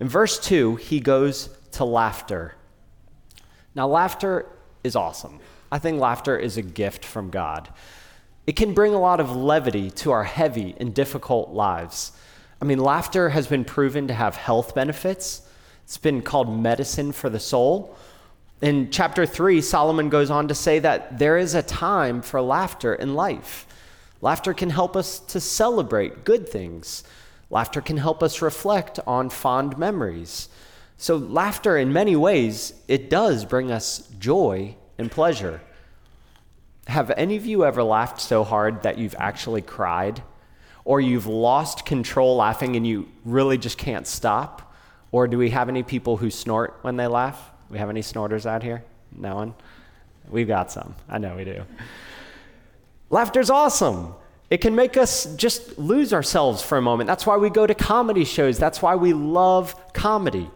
In 0.00 0.06
verse 0.06 0.38
2, 0.38 0.76
he 0.76 1.00
goes 1.00 1.48
to 1.72 1.86
laughter. 1.86 2.56
Now, 3.74 3.88
laughter 3.88 4.44
is 4.82 4.94
awesome. 4.94 5.40
I 5.72 5.78
think 5.78 5.98
laughter 5.98 6.36
is 6.36 6.58
a 6.58 6.62
gift 6.62 7.06
from 7.06 7.30
God. 7.30 7.70
It 8.46 8.54
can 8.54 8.74
bring 8.74 8.92
a 8.92 9.00
lot 9.00 9.18
of 9.18 9.34
levity 9.34 9.90
to 9.92 10.10
our 10.10 10.24
heavy 10.24 10.74
and 10.78 10.94
difficult 10.94 11.54
lives. 11.54 12.12
I 12.60 12.66
mean, 12.66 12.80
laughter 12.80 13.30
has 13.30 13.46
been 13.46 13.64
proven 13.64 14.08
to 14.08 14.12
have 14.12 14.36
health 14.36 14.74
benefits. 14.74 15.40
It's 15.84 15.96
been 15.96 16.20
called 16.20 16.54
medicine 16.54 17.12
for 17.12 17.30
the 17.30 17.40
soul. 17.40 17.96
In 18.60 18.90
chapter 18.90 19.26
3, 19.26 19.60
Solomon 19.60 20.08
goes 20.08 20.30
on 20.30 20.48
to 20.48 20.54
say 20.54 20.78
that 20.78 21.18
there 21.18 21.36
is 21.36 21.54
a 21.54 21.62
time 21.62 22.22
for 22.22 22.40
laughter 22.40 22.94
in 22.94 23.14
life. 23.14 23.66
Laughter 24.20 24.54
can 24.54 24.70
help 24.70 24.96
us 24.96 25.18
to 25.18 25.40
celebrate 25.40 26.24
good 26.24 26.48
things. 26.48 27.04
Laughter 27.50 27.80
can 27.80 27.96
help 27.96 28.22
us 28.22 28.40
reflect 28.40 28.98
on 29.06 29.28
fond 29.28 29.76
memories. 29.76 30.48
So, 30.96 31.16
laughter, 31.16 31.76
in 31.76 31.92
many 31.92 32.16
ways, 32.16 32.72
it 32.88 33.10
does 33.10 33.44
bring 33.44 33.70
us 33.70 34.08
joy 34.18 34.76
and 34.96 35.10
pleasure. 35.10 35.60
Have 36.86 37.10
any 37.16 37.36
of 37.36 37.44
you 37.44 37.64
ever 37.64 37.82
laughed 37.82 38.20
so 38.20 38.44
hard 38.44 38.82
that 38.82 38.98
you've 38.98 39.16
actually 39.18 39.62
cried? 39.62 40.22
Or 40.84 41.00
you've 41.00 41.26
lost 41.26 41.84
control 41.84 42.36
laughing 42.36 42.76
and 42.76 42.86
you 42.86 43.08
really 43.24 43.58
just 43.58 43.78
can't 43.78 44.06
stop? 44.06 44.74
Or 45.10 45.26
do 45.26 45.38
we 45.38 45.50
have 45.50 45.68
any 45.68 45.82
people 45.82 46.18
who 46.18 46.30
snort 46.30 46.78
when 46.82 46.96
they 46.96 47.06
laugh? 47.06 47.50
We 47.74 47.80
have 47.80 47.90
any 47.90 48.02
snorters 48.02 48.46
out 48.46 48.62
here? 48.62 48.84
No 49.10 49.34
one? 49.34 49.54
We've 50.30 50.46
got 50.46 50.70
some. 50.70 50.94
I 51.08 51.18
know 51.18 51.34
we 51.34 51.44
do. 51.44 51.64
Laughter's 53.10 53.50
awesome. 53.50 54.14
It 54.48 54.58
can 54.58 54.76
make 54.76 54.96
us 54.96 55.34
just 55.34 55.76
lose 55.76 56.14
ourselves 56.14 56.62
for 56.62 56.78
a 56.78 56.80
moment. 56.80 57.08
That's 57.08 57.26
why 57.26 57.36
we 57.36 57.50
go 57.50 57.66
to 57.66 57.74
comedy 57.74 58.24
shows. 58.24 58.60
That's 58.60 58.80
why 58.80 58.94
we 58.94 59.12
love 59.12 59.74
comedy. 59.92 60.48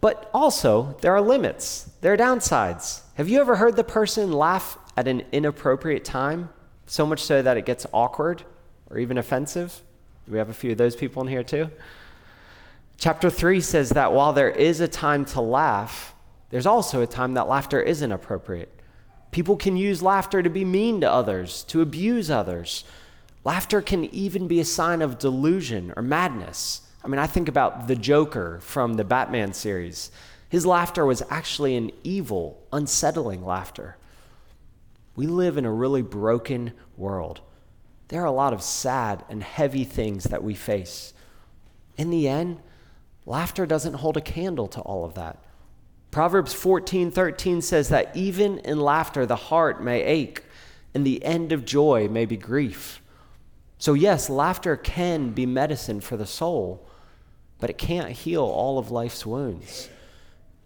But 0.00 0.30
also, 0.32 0.96
there 1.02 1.14
are 1.14 1.20
limits, 1.20 1.90
there 2.00 2.14
are 2.14 2.16
downsides. 2.16 3.02
Have 3.16 3.28
you 3.28 3.38
ever 3.38 3.56
heard 3.56 3.76
the 3.76 3.84
person 3.84 4.32
laugh 4.32 4.78
at 4.96 5.06
an 5.06 5.22
inappropriate 5.32 6.06
time, 6.06 6.48
so 6.86 7.04
much 7.04 7.22
so 7.22 7.42
that 7.42 7.58
it 7.58 7.66
gets 7.66 7.86
awkward 7.92 8.42
or 8.88 8.98
even 8.98 9.18
offensive. 9.18 9.82
We 10.26 10.38
have 10.38 10.48
a 10.48 10.54
few 10.54 10.72
of 10.72 10.78
those 10.78 10.96
people 10.96 11.20
in 11.20 11.28
here 11.28 11.42
too. 11.42 11.70
Chapter 12.98 13.28
3 13.28 13.60
says 13.60 13.90
that 13.90 14.12
while 14.12 14.32
there 14.32 14.50
is 14.50 14.80
a 14.80 14.88
time 14.88 15.24
to 15.26 15.40
laugh, 15.40 16.14
there's 16.50 16.66
also 16.66 17.02
a 17.02 17.06
time 17.06 17.34
that 17.34 17.48
laughter 17.48 17.80
isn't 17.80 18.12
appropriate. 18.12 18.72
People 19.30 19.56
can 19.56 19.76
use 19.76 20.02
laughter 20.02 20.42
to 20.42 20.48
be 20.48 20.64
mean 20.64 21.02
to 21.02 21.10
others, 21.10 21.62
to 21.64 21.82
abuse 21.82 22.30
others. 22.30 22.84
Laughter 23.44 23.82
can 23.82 24.04
even 24.06 24.48
be 24.48 24.60
a 24.60 24.64
sign 24.64 25.02
of 25.02 25.18
delusion 25.18 25.92
or 25.94 26.02
madness. 26.02 26.82
I 27.04 27.08
mean, 27.08 27.18
I 27.18 27.26
think 27.26 27.48
about 27.48 27.86
the 27.86 27.96
Joker 27.96 28.60
from 28.62 28.94
the 28.94 29.04
Batman 29.04 29.52
series. 29.52 30.10
His 30.48 30.64
laughter 30.64 31.04
was 31.04 31.22
actually 31.28 31.76
an 31.76 31.90
evil, 32.02 32.66
unsettling 32.72 33.44
laughter. 33.44 33.96
We 35.16 35.26
live 35.26 35.58
in 35.58 35.66
a 35.66 35.72
really 35.72 36.02
broken 36.02 36.72
world. 36.96 37.40
There 38.08 38.22
are 38.22 38.26
a 38.26 38.32
lot 38.32 38.52
of 38.52 38.62
sad 38.62 39.24
and 39.28 39.42
heavy 39.42 39.84
things 39.84 40.24
that 40.24 40.42
we 40.42 40.54
face. 40.54 41.12
In 41.96 42.10
the 42.10 42.28
end, 42.28 42.60
laughter 43.26 43.66
doesn't 43.66 43.94
hold 43.94 44.16
a 44.16 44.22
candle 44.22 44.68
to 44.68 44.80
all 44.80 45.04
of 45.04 45.14
that. 45.14 45.38
Proverbs 46.10 46.54
14:13 46.54 47.60
says 47.60 47.90
that 47.90 48.16
even 48.16 48.58
in 48.60 48.80
laughter 48.80 49.26
the 49.26 49.36
heart 49.36 49.82
may 49.82 50.02
ache 50.02 50.44
and 50.94 51.04
the 51.04 51.22
end 51.24 51.52
of 51.52 51.66
joy 51.66 52.08
may 52.08 52.24
be 52.24 52.36
grief. 52.38 53.02
So 53.78 53.92
yes, 53.92 54.30
laughter 54.30 54.76
can 54.76 55.32
be 55.32 55.44
medicine 55.44 56.00
for 56.00 56.16
the 56.16 56.26
soul, 56.26 56.88
but 57.58 57.68
it 57.68 57.76
can't 57.76 58.10
heal 58.10 58.42
all 58.42 58.78
of 58.78 58.90
life's 58.90 59.26
wounds. 59.26 59.90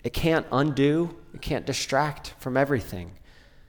It 0.05 0.13
can't 0.13 0.47
undo, 0.53 1.17
it 1.35 1.43
can't 1.43 1.67
distract 1.67 2.35
from 2.39 2.57
everything. 2.57 3.13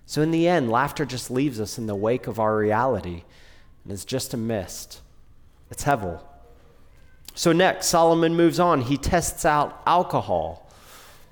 So, 0.05 0.21
in 0.21 0.31
the 0.31 0.47
end, 0.47 0.69
laughter 0.69 1.05
just 1.05 1.31
leaves 1.31 1.59
us 1.59 1.77
in 1.77 1.87
the 1.87 1.95
wake 1.95 2.27
of 2.27 2.39
our 2.39 2.57
reality 2.57 3.23
and 3.83 3.93
is 3.93 4.05
just 4.05 4.33
a 4.33 4.37
mist. 4.37 5.01
It's 5.69 5.83
Hevel. 5.83 6.21
So, 7.33 7.51
next, 7.51 7.87
Solomon 7.87 8.35
moves 8.35 8.59
on. 8.59 8.81
He 8.81 8.97
tests 8.97 9.45
out 9.45 9.81
alcohol. 9.85 10.69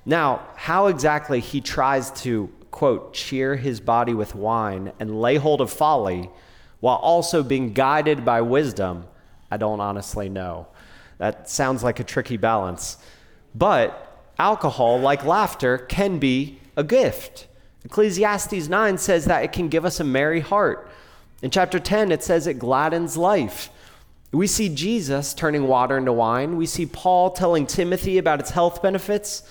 Now, 0.05 0.41
how 0.55 0.87
exactly 0.87 1.39
he 1.39 1.61
tries 1.61 2.09
to, 2.21 2.49
quote, 2.71 3.13
cheer 3.13 3.55
his 3.55 3.79
body 3.79 4.13
with 4.13 4.33
wine 4.33 4.93
and 4.99 5.21
lay 5.21 5.35
hold 5.35 5.61
of 5.61 5.71
folly 5.71 6.29
while 6.79 6.95
also 6.97 7.43
being 7.43 7.73
guided 7.73 8.23
by 8.23 8.41
wisdom, 8.41 9.05
I 9.51 9.57
don't 9.57 9.81
honestly 9.81 10.29
know. 10.29 10.67
That 11.17 11.49
sounds 11.49 11.83
like 11.83 11.99
a 11.99 12.03
tricky 12.03 12.37
balance. 12.37 12.97
But 13.53 14.31
alcohol, 14.37 14.99
like 14.99 15.25
laughter, 15.25 15.77
can 15.77 16.19
be 16.19 16.59
a 16.77 16.83
gift. 16.83 17.47
Ecclesiastes 17.83 18.69
9 18.69 18.97
says 18.97 19.25
that 19.25 19.43
it 19.43 19.51
can 19.51 19.67
give 19.67 19.85
us 19.85 19.99
a 19.99 20.03
merry 20.03 20.39
heart. 20.39 20.89
In 21.41 21.49
chapter 21.49 21.79
10, 21.79 22.11
it 22.11 22.23
says 22.23 22.47
it 22.47 22.59
gladdens 22.59 23.17
life. 23.17 23.69
We 24.31 24.45
see 24.45 24.69
Jesus 24.69 25.33
turning 25.33 25.67
water 25.67 25.97
into 25.97 26.13
wine. 26.13 26.55
We 26.55 26.67
see 26.67 26.85
Paul 26.85 27.31
telling 27.31 27.65
Timothy 27.65 28.19
about 28.19 28.39
its 28.39 28.51
health 28.51 28.81
benefits. 28.81 29.41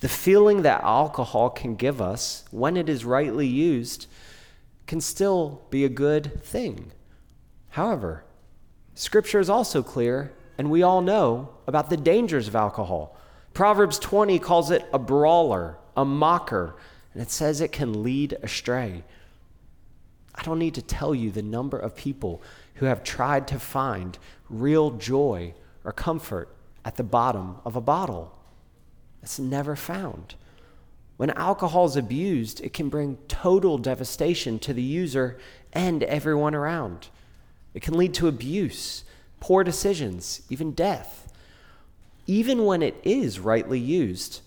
The 0.00 0.08
feeling 0.08 0.62
that 0.62 0.82
alcohol 0.82 1.50
can 1.50 1.74
give 1.74 2.00
us, 2.02 2.44
when 2.50 2.76
it 2.76 2.88
is 2.88 3.04
rightly 3.04 3.46
used, 3.46 4.06
can 4.86 5.00
still 5.00 5.62
be 5.70 5.84
a 5.84 5.88
good 5.88 6.42
thing. 6.42 6.92
However, 7.70 8.24
Scripture 8.94 9.40
is 9.40 9.48
also 9.48 9.82
clear, 9.82 10.32
and 10.58 10.70
we 10.70 10.82
all 10.82 11.00
know 11.00 11.50
about 11.66 11.88
the 11.88 11.96
dangers 11.96 12.48
of 12.48 12.56
alcohol. 12.56 13.16
Proverbs 13.54 13.98
20 13.98 14.38
calls 14.38 14.70
it 14.70 14.84
a 14.92 14.98
brawler, 14.98 15.78
a 15.96 16.04
mocker, 16.04 16.76
and 17.14 17.22
it 17.22 17.30
says 17.30 17.60
it 17.60 17.72
can 17.72 18.02
lead 18.02 18.36
astray. 18.42 19.04
I 20.34 20.42
don't 20.42 20.58
need 20.58 20.74
to 20.74 20.82
tell 20.82 21.14
you 21.14 21.30
the 21.30 21.42
number 21.42 21.78
of 21.78 21.96
people 21.96 22.42
who 22.80 22.86
have 22.86 23.04
tried 23.04 23.46
to 23.46 23.58
find 23.58 24.18
real 24.48 24.92
joy 24.92 25.52
or 25.84 25.92
comfort 25.92 26.48
at 26.82 26.96
the 26.96 27.02
bottom 27.02 27.56
of 27.62 27.76
a 27.76 27.80
bottle. 27.80 28.34
It's 29.22 29.38
never 29.38 29.76
found. 29.76 30.34
When 31.18 31.28
alcohol 31.32 31.84
is 31.84 31.96
abused, 31.96 32.58
it 32.62 32.72
can 32.72 32.88
bring 32.88 33.18
total 33.28 33.76
devastation 33.76 34.58
to 34.60 34.72
the 34.72 34.82
user 34.82 35.38
and 35.74 36.02
everyone 36.04 36.54
around. 36.54 37.08
It 37.74 37.82
can 37.82 37.98
lead 37.98 38.14
to 38.14 38.28
abuse, 38.28 39.04
poor 39.40 39.62
decisions, 39.62 40.40
even 40.48 40.72
death. 40.72 41.30
Even 42.26 42.64
when 42.64 42.82
it 42.82 42.98
is 43.04 43.38
rightly 43.38 43.78
used, 43.78 44.40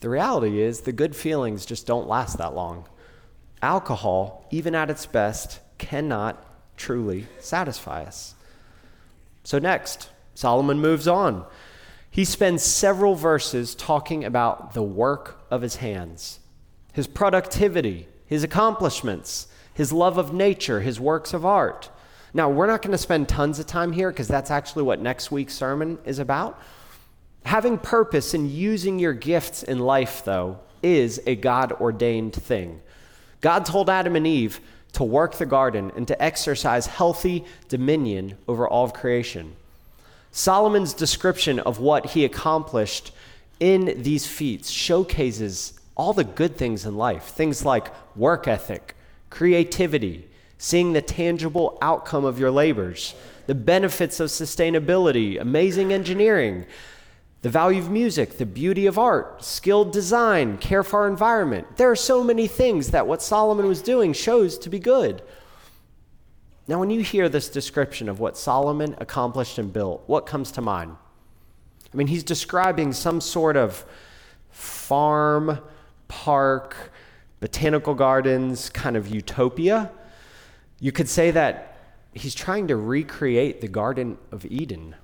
the 0.00 0.08
reality 0.08 0.60
is 0.60 0.80
the 0.80 0.92
good 0.92 1.14
feelings 1.14 1.64
just 1.64 1.86
don't 1.86 2.08
last 2.08 2.36
that 2.38 2.52
long. 2.52 2.88
Alcohol, 3.62 4.44
even 4.50 4.74
at 4.74 4.90
its 4.90 5.06
best, 5.06 5.60
cannot 5.78 6.44
truly 6.76 7.26
satisfy 7.40 8.04
us. 8.04 8.34
So, 9.42 9.58
next, 9.58 10.10
Solomon 10.34 10.78
moves 10.78 11.06
on. 11.06 11.44
He 12.10 12.24
spends 12.24 12.62
several 12.62 13.14
verses 13.14 13.74
talking 13.74 14.24
about 14.24 14.72
the 14.74 14.82
work 14.82 15.44
of 15.50 15.62
his 15.62 15.76
hands, 15.76 16.40
his 16.92 17.06
productivity, 17.06 18.08
his 18.26 18.44
accomplishments, 18.44 19.48
his 19.74 19.92
love 19.92 20.16
of 20.16 20.32
nature, 20.32 20.80
his 20.80 21.00
works 21.00 21.34
of 21.34 21.44
art. 21.44 21.90
Now, 22.32 22.48
we're 22.48 22.66
not 22.66 22.82
going 22.82 22.92
to 22.92 22.98
spend 22.98 23.28
tons 23.28 23.58
of 23.58 23.66
time 23.66 23.92
here 23.92 24.10
because 24.10 24.28
that's 24.28 24.50
actually 24.50 24.84
what 24.84 25.00
next 25.00 25.30
week's 25.30 25.54
sermon 25.54 25.98
is 26.04 26.18
about. 26.18 26.60
Having 27.44 27.78
purpose 27.78 28.34
and 28.34 28.48
using 28.48 28.98
your 28.98 29.12
gifts 29.12 29.62
in 29.62 29.78
life, 29.78 30.24
though, 30.24 30.58
is 30.82 31.20
a 31.26 31.36
God 31.36 31.72
ordained 31.72 32.34
thing. 32.34 32.80
God 33.40 33.64
told 33.66 33.90
Adam 33.90 34.16
and 34.16 34.26
Eve 34.26 34.60
to 34.94 35.04
work 35.04 35.34
the 35.34 35.46
garden 35.46 35.92
and 35.96 36.08
to 36.08 36.22
exercise 36.22 36.86
healthy 36.86 37.44
dominion 37.68 38.36
over 38.48 38.66
all 38.66 38.84
of 38.84 38.94
creation. 38.94 39.54
Solomon's 40.32 40.94
description 40.94 41.60
of 41.60 41.78
what 41.78 42.06
he 42.06 42.24
accomplished 42.24 43.12
in 43.60 44.02
these 44.02 44.26
feats 44.26 44.70
showcases 44.70 45.78
all 45.96 46.12
the 46.12 46.24
good 46.24 46.56
things 46.56 46.84
in 46.84 46.96
life 46.96 47.24
things 47.24 47.64
like 47.64 47.88
work 48.16 48.48
ethic, 48.48 48.96
creativity, 49.30 50.26
seeing 50.58 50.92
the 50.92 51.02
tangible 51.02 51.78
outcome 51.80 52.24
of 52.24 52.38
your 52.38 52.50
labors, 52.50 53.14
the 53.46 53.54
benefits 53.54 54.18
of 54.20 54.28
sustainability, 54.30 55.40
amazing 55.40 55.92
engineering, 55.92 56.64
the 57.44 57.50
value 57.50 57.78
of 57.78 57.90
music, 57.90 58.38
the 58.38 58.46
beauty 58.46 58.86
of 58.86 58.98
art, 58.98 59.44
skilled 59.44 59.92
design, 59.92 60.56
care 60.56 60.82
for 60.82 61.00
our 61.00 61.08
environment. 61.08 61.76
There 61.76 61.90
are 61.90 61.94
so 61.94 62.24
many 62.24 62.46
things 62.46 62.92
that 62.92 63.06
what 63.06 63.20
Solomon 63.20 63.68
was 63.68 63.82
doing 63.82 64.14
shows 64.14 64.56
to 64.60 64.70
be 64.70 64.78
good. 64.78 65.20
Now, 66.66 66.80
when 66.80 66.88
you 66.88 67.02
hear 67.02 67.28
this 67.28 67.50
description 67.50 68.08
of 68.08 68.18
what 68.18 68.38
Solomon 68.38 68.94
accomplished 68.96 69.58
and 69.58 69.70
built, 69.70 70.04
what 70.06 70.24
comes 70.24 70.52
to 70.52 70.62
mind? 70.62 70.96
I 71.92 71.96
mean, 71.98 72.06
he's 72.06 72.24
describing 72.24 72.94
some 72.94 73.20
sort 73.20 73.58
of 73.58 73.84
farm, 74.48 75.58
park, 76.08 76.92
botanical 77.40 77.92
gardens 77.92 78.70
kind 78.70 78.96
of 78.96 79.06
utopia. 79.06 79.90
You 80.80 80.92
could 80.92 81.10
say 81.10 81.30
that 81.32 81.76
he's 82.14 82.34
trying 82.34 82.68
to 82.68 82.76
recreate 82.76 83.60
the 83.60 83.68
Garden 83.68 84.16
of 84.32 84.46
Eden. 84.46 84.94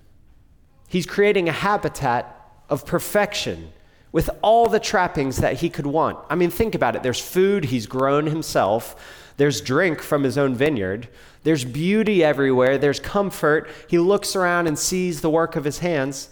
He's 0.91 1.07
creating 1.07 1.49
a 1.49 1.53
habitat 1.53 2.37
of 2.69 2.85
perfection 2.85 3.73
with 4.11 4.29
all 4.43 4.69
the 4.69 4.81
trappings 4.81 5.37
that 5.37 5.61
he 5.61 5.71
could 5.71 5.87
want. 5.87 6.19
I 6.29 6.35
mean, 6.35 6.51
think 6.51 6.75
about 6.75 6.97
it. 6.97 7.05
There's 7.05 7.21
food 7.21 7.67
he's 7.67 7.87
grown 7.87 8.27
himself, 8.27 8.97
there's 9.37 9.61
drink 9.61 10.03
from 10.03 10.25
his 10.25 10.37
own 10.37 10.57
vineyard, 10.57 11.07
there's 11.45 11.65
beauty 11.65 12.25
everywhere, 12.25 12.77
there's 12.77 12.99
comfort. 12.99 13.71
He 13.87 14.01
looks 14.01 14.35
around 14.35 14.67
and 14.67 14.77
sees 14.77 15.21
the 15.21 15.31
work 15.31 15.55
of 15.55 15.63
his 15.63 15.79
hands. 15.79 16.29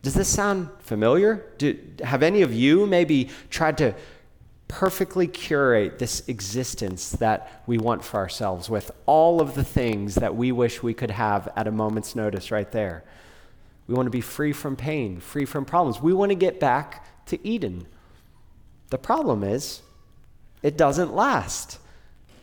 Does 0.00 0.14
this 0.14 0.28
sound 0.28 0.70
familiar? 0.78 1.44
Do, 1.58 1.78
have 2.02 2.22
any 2.22 2.40
of 2.40 2.54
you 2.54 2.86
maybe 2.86 3.28
tried 3.50 3.76
to 3.76 3.94
perfectly 4.68 5.26
curate 5.26 5.98
this 5.98 6.26
existence 6.28 7.10
that 7.10 7.62
we 7.66 7.76
want 7.76 8.02
for 8.02 8.16
ourselves 8.16 8.70
with 8.70 8.90
all 9.04 9.42
of 9.42 9.54
the 9.54 9.64
things 9.64 10.14
that 10.14 10.34
we 10.34 10.50
wish 10.50 10.82
we 10.82 10.94
could 10.94 11.10
have 11.10 11.52
at 11.56 11.66
a 11.66 11.70
moment's 11.70 12.16
notice 12.16 12.50
right 12.50 12.72
there? 12.72 13.04
We 13.88 13.94
want 13.94 14.06
to 14.06 14.10
be 14.10 14.20
free 14.20 14.52
from 14.52 14.76
pain, 14.76 15.18
free 15.18 15.46
from 15.46 15.64
problems. 15.64 16.00
We 16.00 16.12
want 16.12 16.30
to 16.30 16.36
get 16.36 16.60
back 16.60 17.26
to 17.26 17.44
Eden. 17.46 17.86
The 18.90 18.98
problem 18.98 19.42
is, 19.42 19.80
it 20.62 20.76
doesn't 20.76 21.14
last. 21.14 21.78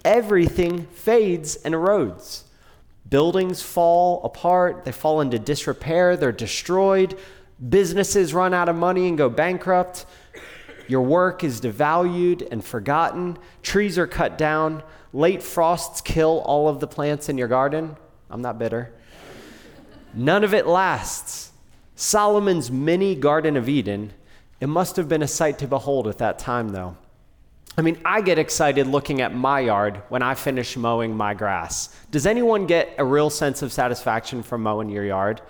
Everything 0.03 0.87
fades 0.87 1.55
and 1.57 1.73
erodes. 1.73 2.43
Buildings 3.07 3.61
fall 3.61 4.23
apart, 4.23 4.83
they 4.83 4.91
fall 4.91 5.21
into 5.21 5.37
disrepair, 5.37 6.17
they're 6.17 6.31
destroyed. 6.31 7.17
Businesses 7.69 8.33
run 8.33 8.53
out 8.53 8.67
of 8.67 8.75
money 8.75 9.07
and 9.07 9.17
go 9.17 9.29
bankrupt. 9.29 10.07
Your 10.87 11.01
work 11.01 11.43
is 11.43 11.61
devalued 11.61 12.47
and 12.51 12.65
forgotten. 12.65 13.37
Trees 13.61 13.97
are 13.97 14.07
cut 14.07 14.37
down. 14.37 14.83
Late 15.13 15.41
frosts 15.41 16.01
kill 16.01 16.41
all 16.45 16.67
of 16.67 16.79
the 16.79 16.87
plants 16.87 17.29
in 17.29 17.37
your 17.37 17.47
garden. 17.47 17.95
I'm 18.29 18.41
not 18.41 18.59
bitter. 18.59 18.93
None 20.15 20.43
of 20.43 20.53
it 20.53 20.65
lasts. 20.65 21.51
Solomon's 21.95 22.71
mini 22.71 23.15
Garden 23.15 23.55
of 23.57 23.69
Eden, 23.69 24.13
it 24.59 24.67
must 24.67 24.95
have 24.95 25.07
been 25.07 25.21
a 25.21 25.27
sight 25.27 25.59
to 25.59 25.67
behold 25.67 26.07
at 26.07 26.17
that 26.17 26.39
time, 26.39 26.69
though. 26.69 26.97
I 27.77 27.81
mean, 27.81 27.99
I 28.05 28.21
get 28.21 28.39
excited 28.39 28.87
looking 28.87 29.19
at 29.21 29.35
my 29.35 29.59
yard 29.59 30.01
when 30.07 30.21
I 30.21 30.33
finish 30.33 30.77
mowing 30.77 31.15
my 31.15 31.33
grass. 31.33 31.93
Does 32.09 32.25
anyone 32.25 32.67
get 32.67 32.95
a 32.97 33.03
real 33.03 33.29
sense 33.29 33.61
of 33.61 33.73
satisfaction 33.73 34.43
from 34.43 34.63
mowing 34.63 34.89
your 34.89 35.03
yard? 35.03 35.41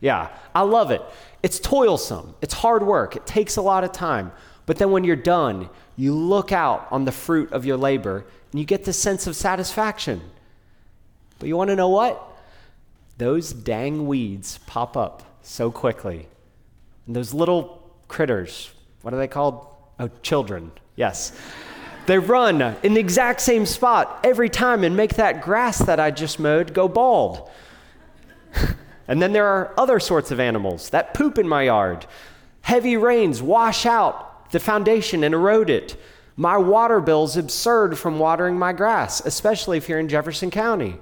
Yeah, 0.00 0.28
I 0.54 0.62
love 0.62 0.90
it. 0.90 1.02
It's 1.42 1.60
toilsome, 1.60 2.34
it's 2.40 2.54
hard 2.54 2.82
work, 2.82 3.14
it 3.14 3.26
takes 3.26 3.56
a 3.56 3.62
lot 3.62 3.84
of 3.84 3.92
time. 3.92 4.32
But 4.66 4.78
then 4.78 4.90
when 4.90 5.04
you're 5.04 5.16
done, 5.16 5.70
you 5.96 6.14
look 6.14 6.50
out 6.52 6.88
on 6.90 7.04
the 7.04 7.12
fruit 7.12 7.52
of 7.52 7.64
your 7.64 7.76
labor 7.76 8.24
and 8.50 8.60
you 8.60 8.66
get 8.66 8.84
this 8.84 8.98
sense 8.98 9.26
of 9.26 9.36
satisfaction. 9.36 10.20
But 11.38 11.48
you 11.48 11.56
want 11.56 11.70
to 11.70 11.76
know 11.76 11.88
what? 11.88 12.22
Those 13.18 13.52
dang 13.52 14.06
weeds 14.06 14.58
pop 14.66 14.96
up 14.96 15.22
so 15.42 15.70
quickly. 15.70 16.28
And 17.06 17.14
those 17.14 17.34
little 17.34 17.82
critters, 18.06 18.70
what 19.02 19.12
are 19.12 19.18
they 19.18 19.28
called? 19.28 19.66
Oh, 19.98 20.08
children, 20.22 20.70
yes. 20.96 21.32
They 22.06 22.18
run 22.18 22.62
in 22.82 22.94
the 22.94 23.00
exact 23.00 23.40
same 23.40 23.66
spot 23.66 24.20
every 24.24 24.48
time 24.48 24.82
and 24.84 24.96
make 24.96 25.16
that 25.16 25.42
grass 25.42 25.78
that 25.78 26.00
I 26.00 26.10
just 26.10 26.38
mowed 26.38 26.72
go 26.72 26.88
bald. 26.88 27.50
and 29.08 29.20
then 29.20 29.32
there 29.32 29.46
are 29.46 29.74
other 29.76 30.00
sorts 30.00 30.30
of 30.30 30.40
animals 30.40 30.90
that 30.90 31.12
poop 31.12 31.36
in 31.36 31.46
my 31.46 31.64
yard. 31.64 32.06
Heavy 32.62 32.96
rains 32.96 33.42
wash 33.42 33.84
out 33.84 34.50
the 34.52 34.60
foundation 34.60 35.24
and 35.24 35.34
erode 35.34 35.70
it. 35.70 36.00
My 36.36 36.56
water 36.56 37.00
bill's 37.00 37.36
absurd 37.36 37.98
from 37.98 38.18
watering 38.18 38.58
my 38.58 38.72
grass, 38.72 39.20
especially 39.26 39.76
if 39.76 39.88
you're 39.88 39.98
in 39.98 40.08
Jefferson 40.08 40.50
County. 40.50 40.98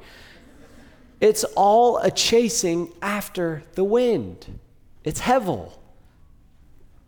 It's 1.20 1.44
all 1.56 1.98
a 1.98 2.10
chasing 2.10 2.92
after 3.00 3.62
the 3.74 3.84
wind. 3.84 4.58
It's 5.04 5.22
hevel. 5.22 5.72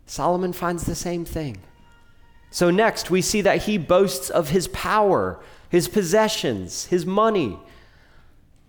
Solomon 0.05 0.53
finds 0.53 0.85
the 0.85 0.95
same 0.95 1.25
thing. 1.25 1.57
So, 2.51 2.71
next, 2.71 3.11
we 3.11 3.21
see 3.21 3.41
that 3.41 3.63
he 3.63 3.77
boasts 3.77 4.29
of 4.29 4.49
his 4.49 4.67
power, 4.69 5.39
his 5.69 5.87
possessions, 5.87 6.85
his 6.85 7.05
money. 7.05 7.59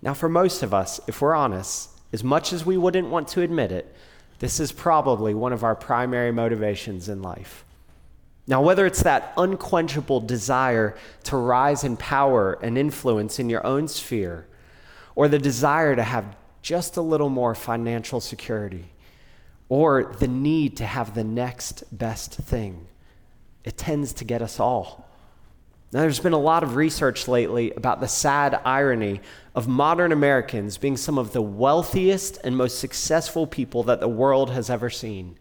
Now, 0.03 0.13
for 0.13 0.29
most 0.29 0.63
of 0.63 0.75
us, 0.75 1.01
if 1.07 1.23
we're 1.23 1.35
honest, 1.35 1.89
as 2.13 2.23
much 2.23 2.53
as 2.53 2.67
we 2.67 2.77
wouldn't 2.77 3.09
want 3.09 3.29
to 3.29 3.41
admit 3.41 3.73
it, 3.73 3.95
this 4.41 4.61
is 4.61 4.73
probably 4.73 5.33
one 5.33 5.53
of 5.53 5.65
our 5.65 5.75
primary 5.75 6.33
motivations 6.33 7.09
in 7.09 7.23
life. 7.23 7.65
Now, 8.47 8.63
whether 8.63 8.85
it's 8.85 9.03
that 9.05 9.33
unquenchable 9.37 10.21
desire 10.21 10.97
to 11.25 11.37
rise 11.37 11.85
in 11.85 11.97
power 11.97 12.59
and 12.63 12.77
influence 12.77 13.39
in 13.39 13.49
your 13.49 13.65
own 13.65 13.87
sphere, 13.87 14.47
or 15.21 15.29
the 15.29 15.39
desire 15.39 15.95
to 15.95 16.03
have 16.03 16.35
just 16.63 16.97
a 16.97 17.03
little 17.03 17.29
more 17.29 17.55
financial 17.55 18.21
security, 18.21 18.87
or 19.69 20.15
the 20.19 20.27
need 20.27 20.79
to 20.79 20.87
have 20.87 21.15
the 21.15 21.23
next 21.23 21.85
best 21.93 22.33
thing. 22.37 22.87
It 23.63 23.77
tends 23.77 24.15
to 24.15 24.25
get 24.25 24.41
us 24.41 24.59
all. 24.59 25.07
Now, 25.93 26.01
there's 26.01 26.21
been 26.21 26.33
a 26.33 26.39
lot 26.39 26.63
of 26.63 26.75
research 26.75 27.29
lately 27.29 27.71
about 27.73 28.01
the 28.01 28.09
sad 28.09 28.63
irony 28.65 29.21
of 29.55 29.69
modern 29.69 30.11
Americans 30.11 30.79
being 30.79 30.97
some 30.97 31.19
of 31.19 31.35
the 31.35 31.43
wealthiest 31.43 32.39
and 32.43 32.57
most 32.57 32.79
successful 32.79 33.47
people 33.47 33.83
that 33.83 34.01
the 34.01 34.09
world 34.09 34.49
has 34.49 34.71
ever 34.71 34.89
seen, 34.89 35.37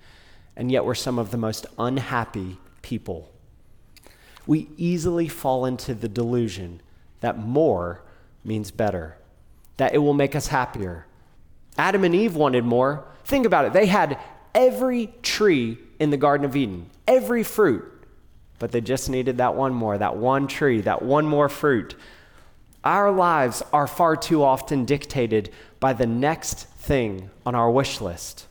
and 0.57 0.69
yet 0.69 0.83
we're 0.83 0.93
some 0.93 1.17
of 1.17 1.31
the 1.31 1.37
most 1.37 1.65
unhappy 1.77 2.57
people. 2.81 3.31
We 4.45 4.67
easily 4.75 5.29
fall 5.29 5.65
into 5.65 5.93
the 5.93 6.09
delusion 6.09 6.81
that 7.21 7.37
more 7.37 8.01
means 8.43 8.71
better 8.71 9.15
that 9.79 9.93
it 9.93 9.97
will 9.97 10.13
make 10.13 10.35
us 10.35 10.47
happier. 10.47 11.05
Adam 11.77 12.03
and 12.03 12.13
Eve 12.13 12.35
wanted 12.35 12.65
more. 12.65 13.05
Think 13.23 13.45
about 13.45 13.65
it. 13.65 13.73
They 13.73 13.85
had 13.85 14.19
every 14.53 15.07
tree 15.21 15.77
in 15.99 16.09
the 16.09 16.17
Garden 16.17 16.45
of 16.45 16.55
Eden, 16.55 16.89
every 17.07 17.43
fruit, 17.43 17.85
but 18.59 18.71
they 18.71 18.81
just 18.81 19.09
needed 19.09 19.37
that 19.37 19.55
one 19.55 19.73
more, 19.73 19.97
that 19.97 20.17
one 20.17 20.47
tree, 20.47 20.81
that 20.81 21.01
one 21.01 21.25
more 21.25 21.47
fruit. 21.47 21.95
Our 22.83 23.09
lives 23.11 23.63
are 23.71 23.87
far 23.87 24.17
too 24.17 24.43
often 24.43 24.83
dictated 24.83 25.49
by 25.79 25.93
the 25.93 26.07
next 26.07 26.65
thing 26.65 27.29
on 27.45 27.55
our 27.55 27.71
wish 27.71 28.01
list. 28.01 28.47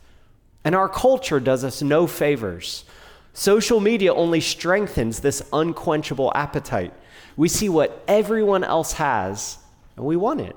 And 0.63 0.73
our 0.73 0.89
culture 0.89 1.39
does 1.39 1.63
us 1.63 1.83
no 1.83 2.07
favors. 2.07 2.85
Social 3.33 3.79
media 3.79 4.13
only 4.13 4.41
strengthens 4.41 5.19
this 5.19 5.47
unquenchable 5.53 6.31
appetite. 6.33 6.93
We 7.37 7.49
see 7.49 7.69
what 7.69 8.03
everyone 8.07 8.63
else 8.63 8.93
has 8.93 9.59
and 9.95 10.05
we 10.05 10.15
want 10.15 10.41
it. 10.41 10.55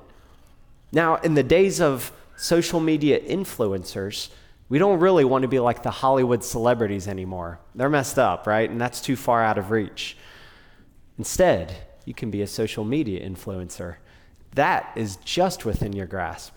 Now, 0.93 1.15
in 1.15 1.33
the 1.33 1.43
days 1.43 1.81
of 1.81 2.11
social 2.37 2.79
media 2.79 3.19
influencers, 3.19 4.29
we 4.69 4.77
don't 4.77 4.99
really 4.99 5.25
want 5.25 5.41
to 5.41 5.47
be 5.47 5.59
like 5.59 5.81
the 5.81 5.91
Hollywood 5.91 6.43
celebrities 6.43 7.07
anymore. 7.07 7.59
They're 7.73 7.89
messed 7.89 8.19
up, 8.19 8.45
right? 8.45 8.69
And 8.69 8.79
that's 8.79 9.01
too 9.01 9.15
far 9.15 9.43
out 9.43 9.57
of 9.57 9.71
reach. 9.71 10.15
Instead, 11.17 11.75
you 12.05 12.13
can 12.13 12.29
be 12.29 12.43
a 12.43 12.47
social 12.47 12.85
media 12.85 13.27
influencer. 13.27 13.95
That 14.53 14.91
is 14.95 15.17
just 15.17 15.65
within 15.65 15.93
your 15.93 16.05
grasp. 16.05 16.55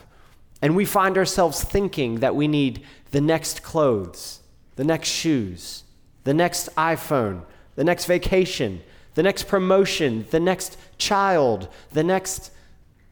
And 0.61 0.77
we 0.77 0.85
find 0.85 1.17
ourselves 1.17 1.65
thinking 1.65 2.21
that 2.21 2.37
we 2.37 2.47
need 2.47 2.85
the 3.13 3.21
next 3.23 3.63
clothes, 3.63 4.41
the 4.77 4.85
next 4.85 5.09
shoes, 5.09 5.85
the 6.25 6.35
next 6.35 6.69
iPhone, 6.77 7.43
the 7.75 7.85
next 7.85 8.05
vacation, 8.05 8.83
the 9.15 9.23
next 9.23 9.45
promotion, 9.45 10.27
the 10.31 10.41
next 10.41 10.77
child, 10.99 11.69
the 11.93 12.05
next 12.05 12.51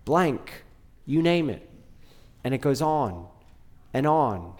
blank, 0.04 0.63
you 1.06 1.22
name 1.22 1.50
it. 1.50 1.68
And 2.42 2.54
it 2.54 2.58
goes 2.58 2.82
on 2.82 3.26
and 3.92 4.06
on 4.06 4.54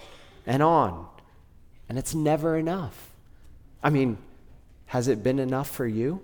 and 0.47 0.63
on. 0.63 1.07
And 1.89 1.99
it's 1.99 2.15
never 2.15 2.57
enough. 2.57 3.11
I 3.83 3.91
mean, 3.91 4.19
has 4.87 5.09
it 5.09 5.23
been 5.23 5.39
enough 5.39 5.71
for 5.71 5.87
you? 5.87 6.23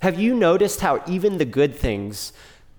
Have 0.00 0.18
you 0.18 0.34
noticed 0.34 0.80
how 0.80 1.02
even 1.06 1.38
the 1.38 1.44
good 1.44 1.76
things 1.76 2.32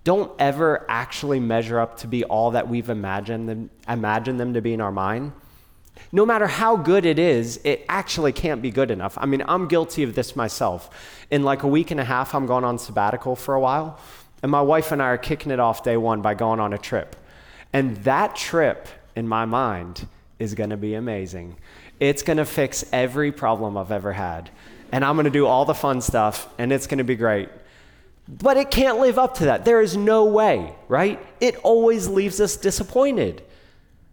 don't 0.04 0.32
ever 0.40 0.86
actually 0.90 1.40
measure 1.40 1.80
up 1.80 1.98
to 2.00 2.08
be 2.08 2.24
all 2.26 2.52
that 2.52 2.68
we've 2.68 2.90
imagined 2.90 3.48
them, 3.48 3.70
imagined 3.88 4.40
them 4.40 4.54
to 4.56 4.62
be 4.62 4.74
in 4.74 4.82
our 4.82 4.92
mind? 4.92 5.32
No 6.12 6.26
matter 6.26 6.48
how 6.48 6.76
good 6.76 7.06
it 7.06 7.20
is, 7.20 7.60
it 7.64 7.86
actually 7.88 8.34
can't 8.34 8.62
be 8.62 8.72
good 8.72 8.92
enough. 8.92 9.18
I 9.20 9.26
mean, 9.26 9.44
I'm 9.48 9.68
guilty 9.68 10.04
of 10.04 10.16
this 10.16 10.36
myself. 10.36 10.90
In 11.32 11.44
like 11.44 11.64
a 11.64 11.68
week 11.68 11.92
and 11.92 12.00
a 12.00 12.04
half, 12.04 12.36
I'm 12.36 12.46
going 12.46 12.64
on 12.64 12.78
sabbatical 12.78 13.36
for 13.36 13.54
a 13.54 13.60
while, 13.60 14.00
and 14.44 14.52
my 14.52 14.62
wife 14.62 14.92
and 14.92 15.02
I 15.02 15.06
are 15.08 15.18
kicking 15.18 15.52
it 15.52 15.60
off 15.60 15.84
day 15.84 15.98
one 15.98 16.22
by 16.22 16.34
going 16.34 16.60
on 16.60 16.74
a 16.74 16.78
trip. 16.78 17.16
And 17.72 17.98
that 18.04 18.36
trip, 18.36 18.88
in 19.16 19.28
my 19.28 19.46
mind, 19.46 20.06
is 20.38 20.54
gonna 20.54 20.78
be 20.78 20.94
amazing. 20.94 21.56
It's 22.00 22.22
gonna 22.22 22.46
fix 22.46 22.84
every 22.92 23.32
problem 23.32 23.78
I've 23.78 23.92
ever 23.92 24.12
had. 24.12 24.50
And 24.92 25.06
I'm 25.06 25.16
gonna 25.16 25.30
do 25.30 25.48
all 25.48 25.64
the 25.64 25.74
fun 25.74 26.02
stuff, 26.02 26.54
and 26.58 26.74
it's 26.74 26.88
gonna 26.88 27.06
be 27.06 27.16
great. 27.16 27.50
But 28.28 28.58
it 28.58 28.70
can't 28.70 29.00
live 29.00 29.18
up 29.18 29.36
to 29.36 29.46
that. 29.46 29.64
There 29.64 29.82
is 29.82 29.96
no 29.96 30.26
way, 30.26 30.76
right? 30.90 31.26
It 31.40 31.56
always 31.64 32.08
leaves 32.10 32.42
us 32.42 32.58
disappointed. 32.58 33.44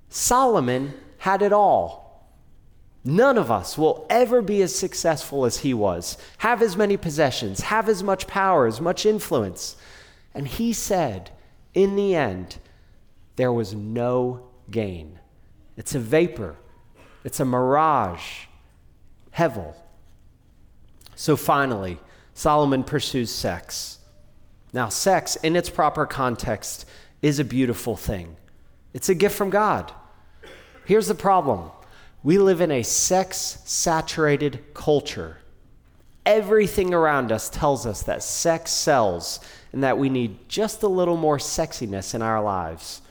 Solomon 0.09 0.95
had 1.19 1.43
it 1.43 1.53
all. 1.53 2.29
None 3.05 3.37
of 3.37 3.51
us 3.51 3.77
will 3.77 4.07
ever 4.11 4.43
be 4.43 4.63
as 4.63 4.75
successful 4.75 5.45
as 5.45 5.59
he 5.59 5.75
was, 5.75 6.19
have 6.39 6.63
as 6.63 6.77
many 6.77 6.97
possessions, 6.97 7.63
have 7.63 7.89
as 7.89 8.03
much 8.03 8.27
power, 8.27 8.67
as 8.67 8.81
much 8.81 9.07
influence. 9.07 9.77
And 10.35 10.47
he 10.47 10.73
said, 10.73 11.31
in 11.75 11.97
the 11.97 12.15
end, 12.15 12.59
there 13.37 13.53
was 13.53 13.75
no 13.75 14.49
gain. 14.71 15.19
It's 15.77 15.95
a 15.95 16.01
vapor, 16.01 16.57
it's 17.25 17.41
a 17.41 17.45
mirage, 17.45 18.47
hevel. 19.37 19.75
So 21.15 21.37
finally, 21.37 21.99
Solomon 22.35 22.85
pursues 22.85 23.31
sex. 23.31 23.99
Now, 24.73 24.89
sex, 24.89 25.37
in 25.37 25.57
its 25.57 25.69
proper 25.69 26.07
context, 26.07 26.87
is 27.23 27.39
a 27.39 27.45
beautiful 27.45 27.97
thing. 27.97 28.37
It's 28.95 29.09
a 29.09 29.15
gift 29.15 29.37
from 29.37 29.51
God. 29.51 29.93
Here's 30.85 31.09
the 31.09 31.15
problem 31.15 31.71
we 32.23 32.39
live 32.39 32.61
in 32.61 32.71
a 32.71 32.83
sex 32.83 33.59
saturated 33.65 34.75
culture. 34.75 35.39
Everything 36.27 36.93
around 36.93 37.33
us 37.33 37.49
tells 37.49 37.87
us 37.87 38.03
that 38.03 38.23
sex 38.23 38.71
sells 38.71 39.41
and 39.73 39.83
that 39.83 39.99
we 39.99 40.09
need 40.09 40.49
just 40.49 40.83
a 40.83 40.89
little 40.89 41.17
more 41.17 41.39
sexiness 41.39 42.15
in 42.15 42.23
our 42.23 42.43
lives. 42.43 43.03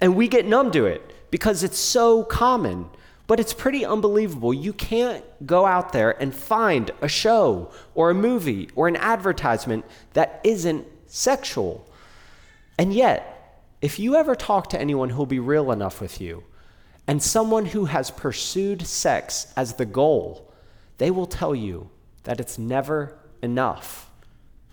And 0.00 0.16
we 0.16 0.28
get 0.28 0.46
numb 0.46 0.70
to 0.72 0.86
it 0.86 1.30
because 1.30 1.62
it's 1.62 1.78
so 1.78 2.24
common. 2.24 2.86
But 3.26 3.38
it's 3.38 3.54
pretty 3.54 3.84
unbelievable. 3.84 4.52
You 4.52 4.72
can't 4.72 5.24
go 5.46 5.64
out 5.64 5.92
there 5.92 6.20
and 6.20 6.34
find 6.34 6.90
a 7.00 7.06
show 7.06 7.70
or 7.94 8.10
a 8.10 8.14
movie 8.14 8.68
or 8.74 8.88
an 8.88 8.96
advertisement 8.96 9.84
that 10.14 10.40
isn't 10.42 10.84
sexual. 11.06 11.88
And 12.76 12.92
yet, 12.92 13.64
if 13.80 14.00
you 14.00 14.16
ever 14.16 14.34
talk 14.34 14.68
to 14.70 14.80
anyone 14.80 15.10
who'll 15.10 15.26
be 15.26 15.38
real 15.38 15.70
enough 15.70 16.00
with 16.00 16.20
you, 16.20 16.42
and 17.06 17.22
someone 17.22 17.66
who 17.66 17.84
has 17.84 18.10
pursued 18.10 18.86
sex 18.86 19.52
as 19.56 19.74
the 19.74 19.86
goal, 19.86 20.52
they 20.98 21.12
will 21.12 21.26
tell 21.26 21.54
you 21.54 21.88
that 22.24 22.40
it's 22.40 22.58
never 22.58 23.16
enough. 23.42 24.09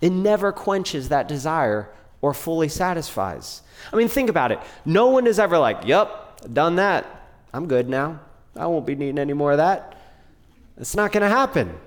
It 0.00 0.10
never 0.10 0.52
quenches 0.52 1.08
that 1.08 1.28
desire 1.28 1.90
or 2.20 2.34
fully 2.34 2.68
satisfies. 2.68 3.62
I 3.92 3.96
mean, 3.96 4.08
think 4.08 4.30
about 4.30 4.52
it. 4.52 4.60
No 4.84 5.08
one 5.08 5.26
is 5.26 5.38
ever 5.38 5.58
like, 5.58 5.84
Yep, 5.84 6.52
done 6.52 6.76
that. 6.76 7.06
I'm 7.52 7.66
good 7.66 7.88
now. 7.88 8.20
I 8.56 8.66
won't 8.66 8.86
be 8.86 8.94
needing 8.94 9.18
any 9.18 9.32
more 9.32 9.52
of 9.52 9.58
that. 9.58 9.96
It's 10.76 10.94
not 10.94 11.12
going 11.12 11.22
to 11.22 11.28
happen. 11.28 11.78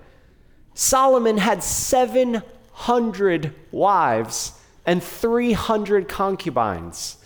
Solomon 0.74 1.38
had 1.38 1.64
700 1.64 3.54
wives 3.72 4.54
and 4.86 5.04
300 5.04 6.08
concubines. 6.08 7.18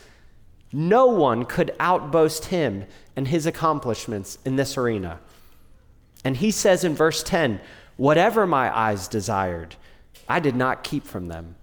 No 0.72 1.08
one 1.08 1.46
could 1.46 1.74
outboast 1.80 2.46
him 2.46 2.86
and 3.16 3.28
his 3.28 3.46
accomplishments 3.46 4.38
in 4.46 4.56
this 4.56 4.78
arena. 4.78 5.20
And 6.24 6.38
he 6.38 6.52
says 6.52 6.84
in 6.84 6.96
verse 6.96 7.24
10 7.24 7.62
Whatever 7.98 8.46
my 8.46 8.76
eyes 8.78 9.08
desired, 9.08 9.76
I 10.28 10.40
did 10.40 10.56
not 10.56 10.84
keep 10.84 11.06
from 11.06 11.28
them. 11.28 11.56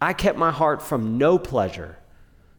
I 0.00 0.12
kept 0.12 0.38
my 0.38 0.50
heart 0.50 0.82
from 0.82 1.18
no 1.18 1.38
pleasure. 1.38 1.98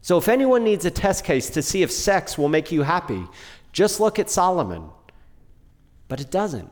So 0.02 0.18
if 0.18 0.28
anyone 0.28 0.64
needs 0.64 0.84
a 0.84 0.90
test 0.90 1.24
case 1.24 1.50
to 1.50 1.62
see 1.62 1.82
if 1.82 1.90
sex 1.90 2.36
will 2.36 2.48
make 2.48 2.72
you 2.72 2.82
happy, 2.82 3.24
just 3.72 4.00
look 4.00 4.18
at 4.18 4.30
Solomon. 4.30 4.90
But 6.08 6.20
it 6.20 6.30
doesn't. 6.30 6.70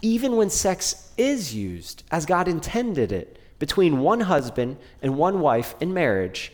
Even 0.00 0.36
when 0.36 0.50
sex 0.50 1.12
is 1.16 1.54
used 1.54 2.04
as 2.10 2.26
God 2.26 2.46
intended 2.46 3.10
it 3.10 3.38
between 3.58 4.00
one 4.00 4.20
husband 4.20 4.76
and 5.02 5.16
one 5.16 5.40
wife 5.40 5.74
in 5.80 5.92
marriage, 5.92 6.52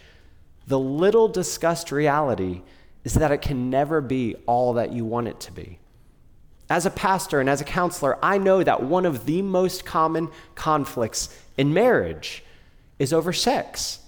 the 0.67 0.79
little 0.79 1.29
discussed 1.29 1.93
reality 1.93 2.63
is 3.05 3.15
that 3.15 3.33
it 3.33 3.43
can 3.43 3.69
never 3.69 4.01
be 4.01 4.35
all 4.47 4.75
that 4.75 4.93
you 4.93 5.05
want 5.05 5.29
it 5.29 5.39
to 5.41 5.53
be. 5.53 5.79
As 6.71 6.87
a 6.87 6.91
pastor 6.91 7.41
and 7.41 7.49
as 7.49 7.61
a 7.61 7.65
counselor, 7.65 8.19
I 8.23 8.39
know 8.39 8.63
that 8.63 8.83
one 8.83 9.07
of 9.07 9.27
the 9.27 9.43
most 9.43 9.85
common 9.85 10.31
conflicts 10.55 11.37
in 11.57 11.75
marriage 11.75 12.43
is 12.99 13.13
over 13.13 13.33
sex. 13.33 14.01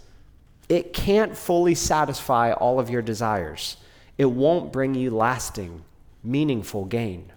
It 0.68 0.92
can't 0.92 1.36
fully 1.36 1.74
satisfy 1.74 2.52
all 2.52 2.80
of 2.80 2.90
your 2.90 3.02
desires 3.02 3.76
it 4.18 4.26
won't 4.26 4.72
bring 4.72 4.94
you 4.94 5.10
lasting, 5.10 5.82
meaningful 6.24 6.84
gain. 6.86 7.32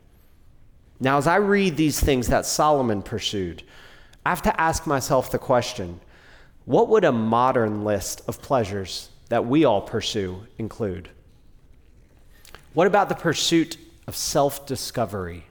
Now, 0.99 1.17
as 1.17 1.27
I 1.27 1.37
read 1.37 1.77
these 1.77 1.99
things 1.99 2.27
that 2.27 2.45
Solomon 2.45 3.01
pursued, 3.01 3.63
I 4.25 4.29
have 4.29 4.41
to 4.43 4.61
ask 4.61 4.85
myself 4.85 5.31
the 5.31 5.39
question 5.39 5.99
what 6.65 6.89
would 6.89 7.03
a 7.03 7.11
modern 7.11 7.83
list 7.83 8.21
of 8.27 8.41
pleasures 8.41 9.09
that 9.29 9.45
we 9.45 9.65
all 9.65 9.81
pursue 9.81 10.45
include? 10.57 11.09
What 12.73 12.87
about 12.87 13.09
the 13.09 13.15
pursuit 13.15 13.77
of 14.09 14.15
self 14.15 14.65
discovery, 14.65 15.45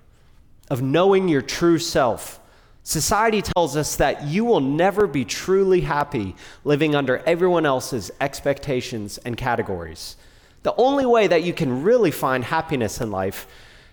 of 0.69 0.83
knowing 0.83 1.29
your 1.29 1.41
true 1.41 1.79
self? 1.79 2.41
Society 2.83 3.41
tells 3.41 3.77
us 3.77 3.95
that 3.97 4.25
you 4.25 4.45
will 4.45 4.59
never 4.61 5.07
be 5.07 5.25
truly 5.25 5.83
happy 5.83 6.35
living 6.65 6.97
under 6.97 7.19
everyone 7.19 7.65
else's 7.65 8.11
expectations 8.21 9.17
and 9.19 9.37
categories. 9.37 10.17
The 10.65 10.75
only 10.77 11.07
way 11.07 11.29
that 11.29 11.45
you 11.45 11.53
can 11.53 11.85
really 11.85 12.11
find 12.11 12.43
happiness 12.43 13.01
in 13.01 13.13
life 13.13 13.47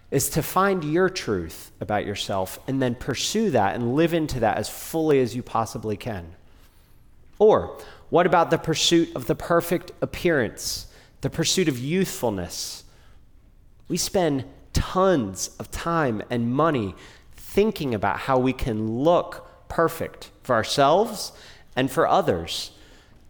is 0.09 0.31
to 0.31 0.41
find 0.41 0.83
your 0.83 1.11
truth 1.11 1.71
about 1.79 2.07
yourself 2.07 2.57
and 2.67 2.81
then 2.81 2.95
pursue 2.95 3.51
that 3.51 3.75
and 3.75 3.93
live 3.95 4.15
into 4.15 4.39
that 4.39 4.57
as 4.57 4.67
fully 4.67 5.19
as 5.19 5.35
you 5.35 5.43
possibly 5.43 5.95
can. 5.95 6.33
Or, 7.37 7.77
what 8.09 8.25
about 8.25 8.49
the 8.49 8.57
pursuit 8.57 9.15
of 9.15 9.27
the 9.27 9.35
perfect 9.35 9.91
appearance, 10.01 10.87
the 11.21 11.29
pursuit 11.29 11.67
of 11.67 11.77
youthfulness? 11.77 12.83
We 13.87 13.97
spend 13.97 14.45
tons 14.75 15.49
of 15.57 15.71
time 15.71 16.21
and 16.29 16.53
money 16.53 16.93
thinking 17.35 17.95
about 17.95 18.19
how 18.19 18.37
we 18.37 18.53
can 18.53 18.99
look 18.99 19.67
perfect 19.67 20.29
for 20.43 20.53
ourselves 20.53 21.31
and 21.75 21.89
for 21.89 22.07
others. 22.07 22.71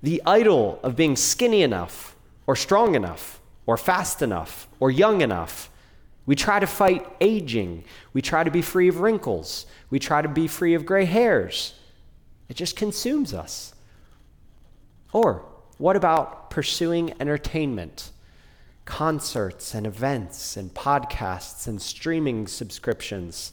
The 0.03 0.21
idol 0.25 0.79
of 0.83 0.97
being 0.97 1.15
skinny 1.15 1.61
enough 1.61 2.15
or 2.47 2.55
strong 2.55 2.95
enough, 2.95 3.39
or 3.65 3.77
fast 3.77 4.21
enough, 4.21 4.67
or 4.79 4.91
young 4.91 5.21
enough. 5.21 5.69
We 6.25 6.35
try 6.35 6.59
to 6.59 6.67
fight 6.67 7.05
aging. 7.19 7.83
We 8.13 8.21
try 8.21 8.43
to 8.43 8.51
be 8.51 8.61
free 8.61 8.87
of 8.87 8.99
wrinkles. 8.99 9.65
We 9.89 9.99
try 9.99 10.21
to 10.21 10.27
be 10.27 10.47
free 10.47 10.73
of 10.73 10.85
gray 10.85 11.05
hairs. 11.05 11.73
It 12.49 12.55
just 12.55 12.75
consumes 12.75 13.33
us. 13.33 13.73
Or 15.11 15.45
what 15.77 15.95
about 15.95 16.49
pursuing 16.49 17.13
entertainment, 17.19 18.11
concerts 18.85 19.73
and 19.73 19.85
events 19.85 20.55
and 20.57 20.73
podcasts 20.73 21.67
and 21.67 21.81
streaming 21.81 22.47
subscriptions? 22.47 23.51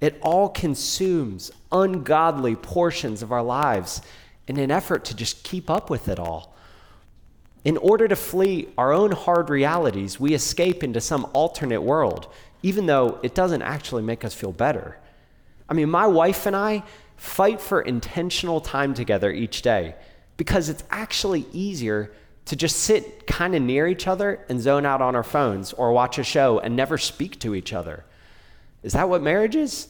It 0.00 0.18
all 0.20 0.48
consumes 0.48 1.50
ungodly 1.72 2.56
portions 2.56 3.22
of 3.22 3.32
our 3.32 3.42
lives 3.42 4.02
in 4.46 4.58
an 4.58 4.70
effort 4.70 5.04
to 5.06 5.16
just 5.16 5.42
keep 5.42 5.70
up 5.70 5.88
with 5.88 6.08
it 6.08 6.18
all. 6.18 6.54
In 7.64 7.76
order 7.78 8.06
to 8.06 8.14
flee 8.14 8.68
our 8.78 8.92
own 8.92 9.10
hard 9.10 9.50
realities, 9.50 10.20
we 10.20 10.34
escape 10.34 10.84
into 10.84 11.00
some 11.00 11.28
alternate 11.32 11.82
world, 11.82 12.32
even 12.62 12.86
though 12.86 13.18
it 13.22 13.34
doesn't 13.34 13.62
actually 13.62 14.02
make 14.02 14.24
us 14.24 14.34
feel 14.34 14.52
better. 14.52 14.98
I 15.68 15.74
mean, 15.74 15.90
my 15.90 16.06
wife 16.06 16.46
and 16.46 16.54
I 16.54 16.84
fight 17.16 17.60
for 17.60 17.80
intentional 17.80 18.60
time 18.60 18.94
together 18.94 19.32
each 19.32 19.62
day 19.62 19.96
because 20.36 20.68
it's 20.68 20.84
actually 20.90 21.46
easier 21.52 22.12
to 22.46 22.56
just 22.56 22.76
sit 22.78 23.26
kind 23.26 23.54
of 23.54 23.62
near 23.62 23.86
each 23.86 24.06
other 24.06 24.44
and 24.48 24.60
zone 24.60 24.86
out 24.86 25.02
on 25.02 25.14
our 25.14 25.24
phones 25.24 25.72
or 25.72 25.92
watch 25.92 26.18
a 26.18 26.24
show 26.24 26.58
and 26.58 26.74
never 26.74 26.96
speak 26.96 27.38
to 27.40 27.54
each 27.54 27.72
other. 27.72 28.04
Is 28.82 28.92
that 28.92 29.08
what 29.08 29.22
marriage 29.22 29.56
is? 29.56 29.88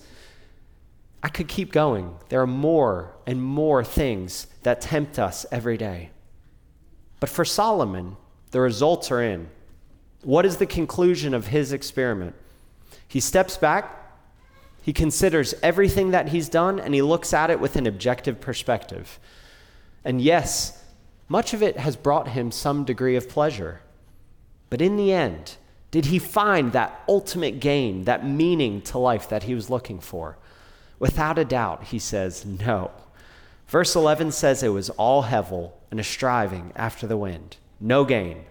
I 1.23 1.29
could 1.29 1.49
keep 1.49 1.71
going. 1.71 2.15
There 2.29 2.41
are 2.41 2.47
more 2.47 3.15
and 3.27 3.43
more 3.43 3.85
things 3.85 4.47
that 4.63 4.81
tempt 4.81 5.19
us 5.19 5.45
every 5.53 5.77
day. 5.77 6.11
But 7.21 7.29
for 7.29 7.45
Solomon, 7.45 8.17
the 8.53 8.61
results 8.61 9.11
are 9.11 9.23
in. 9.23 9.49
What 10.23 10.47
is 10.47 10.57
the 10.57 10.67
conclusion 10.67 11.35
of 11.35 11.49
his 11.49 11.73
experiment? 11.73 12.35
He 13.07 13.21
steps 13.21 13.57
back, 13.57 13.93
he 14.83 14.93
considers 14.93 15.53
everything 15.63 16.13
that 16.13 16.29
he's 16.29 16.49
done, 16.49 16.79
and 16.79 16.95
he 16.95 17.03
looks 17.03 17.35
at 17.35 17.51
it 17.51 17.61
with 17.61 17.77
an 17.77 17.87
objective 17.87 18.41
perspective. 18.41 19.19
And 20.05 20.21
yes, 20.21 20.83
much 21.29 21.55
of 21.55 21.63
it 21.63 21.77
has 21.77 21.97
brought 21.97 22.29
him 22.29 22.51
some 22.51 22.85
degree 22.85 23.17
of 23.17 23.29
pleasure. 23.29 23.81
But 24.71 24.81
in 24.81 24.97
the 24.97 25.13
end, 25.13 25.57
did 25.91 26.07
he 26.07 26.19
find 26.19 26.73
that 26.73 27.03
ultimate 27.09 27.61
gain, 27.61 28.05
that 28.05 28.27
meaning 28.27 28.83
to 28.83 28.99
life 28.99 29.29
that 29.29 29.45
he 29.45 29.55
was 29.55 29.71
looking 29.71 30.01
for? 30.01 30.37
Without 30.99 31.39
a 31.39 31.45
doubt, 31.45 31.85
he 31.85 31.99
says, 31.99 32.45
no. 32.45 32.91
Verse 33.69 33.97
11 33.97 34.33
says 34.33 34.63
it 34.63 34.69
was 34.69 34.91
all 34.91 35.25
hevel 35.25 35.73
and 35.91 35.99
a 35.99 36.05
striving 36.05 36.73
after 36.77 37.07
the 37.07 37.17
wind, 37.17 37.57
no 37.81 38.05
gain. 38.05 38.45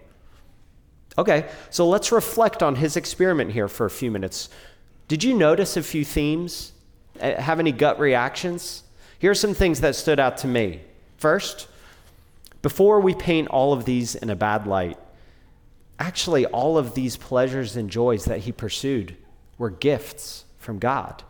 Okay, 1.18 1.48
so 1.70 1.88
let's 1.88 2.12
reflect 2.12 2.62
on 2.62 2.76
his 2.76 2.96
experiment 2.96 3.52
here 3.52 3.68
for 3.68 3.86
a 3.86 3.90
few 3.90 4.10
minutes. 4.10 4.50
Did 5.08 5.24
you 5.24 5.32
notice 5.32 5.76
a 5.76 5.82
few 5.82 6.04
themes? 6.04 6.72
Eh, 7.20 7.40
have 7.40 7.58
any 7.58 7.72
gut 7.72 7.98
reactions? 7.98 8.82
Here 9.18 9.30
are 9.30 9.34
some 9.34 9.54
things 9.54 9.80
that 9.80 9.96
stood 9.96 10.20
out 10.20 10.36
to 10.38 10.46
me. 10.46 10.82
First, 11.16 11.68
before 12.66 12.98
we 12.98 13.14
paint 13.14 13.46
all 13.46 13.72
of 13.72 13.84
these 13.84 14.16
in 14.16 14.28
a 14.28 14.34
bad 14.34 14.66
light, 14.66 14.98
actually, 16.00 16.44
all 16.46 16.76
of 16.76 16.94
these 16.94 17.16
pleasures 17.16 17.76
and 17.76 17.88
joys 17.88 18.24
that 18.24 18.40
he 18.40 18.50
pursued 18.50 19.16
were 19.56 19.70
gifts 19.70 20.44
from 20.58 20.80
God. 20.80 21.22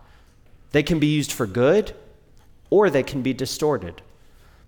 They 0.70 0.82
can 0.82 0.98
be 0.98 1.08
used 1.08 1.30
for 1.30 1.46
good 1.46 1.94
or 2.70 2.88
they 2.88 3.02
can 3.02 3.20
be 3.20 3.34
distorted. 3.34 4.00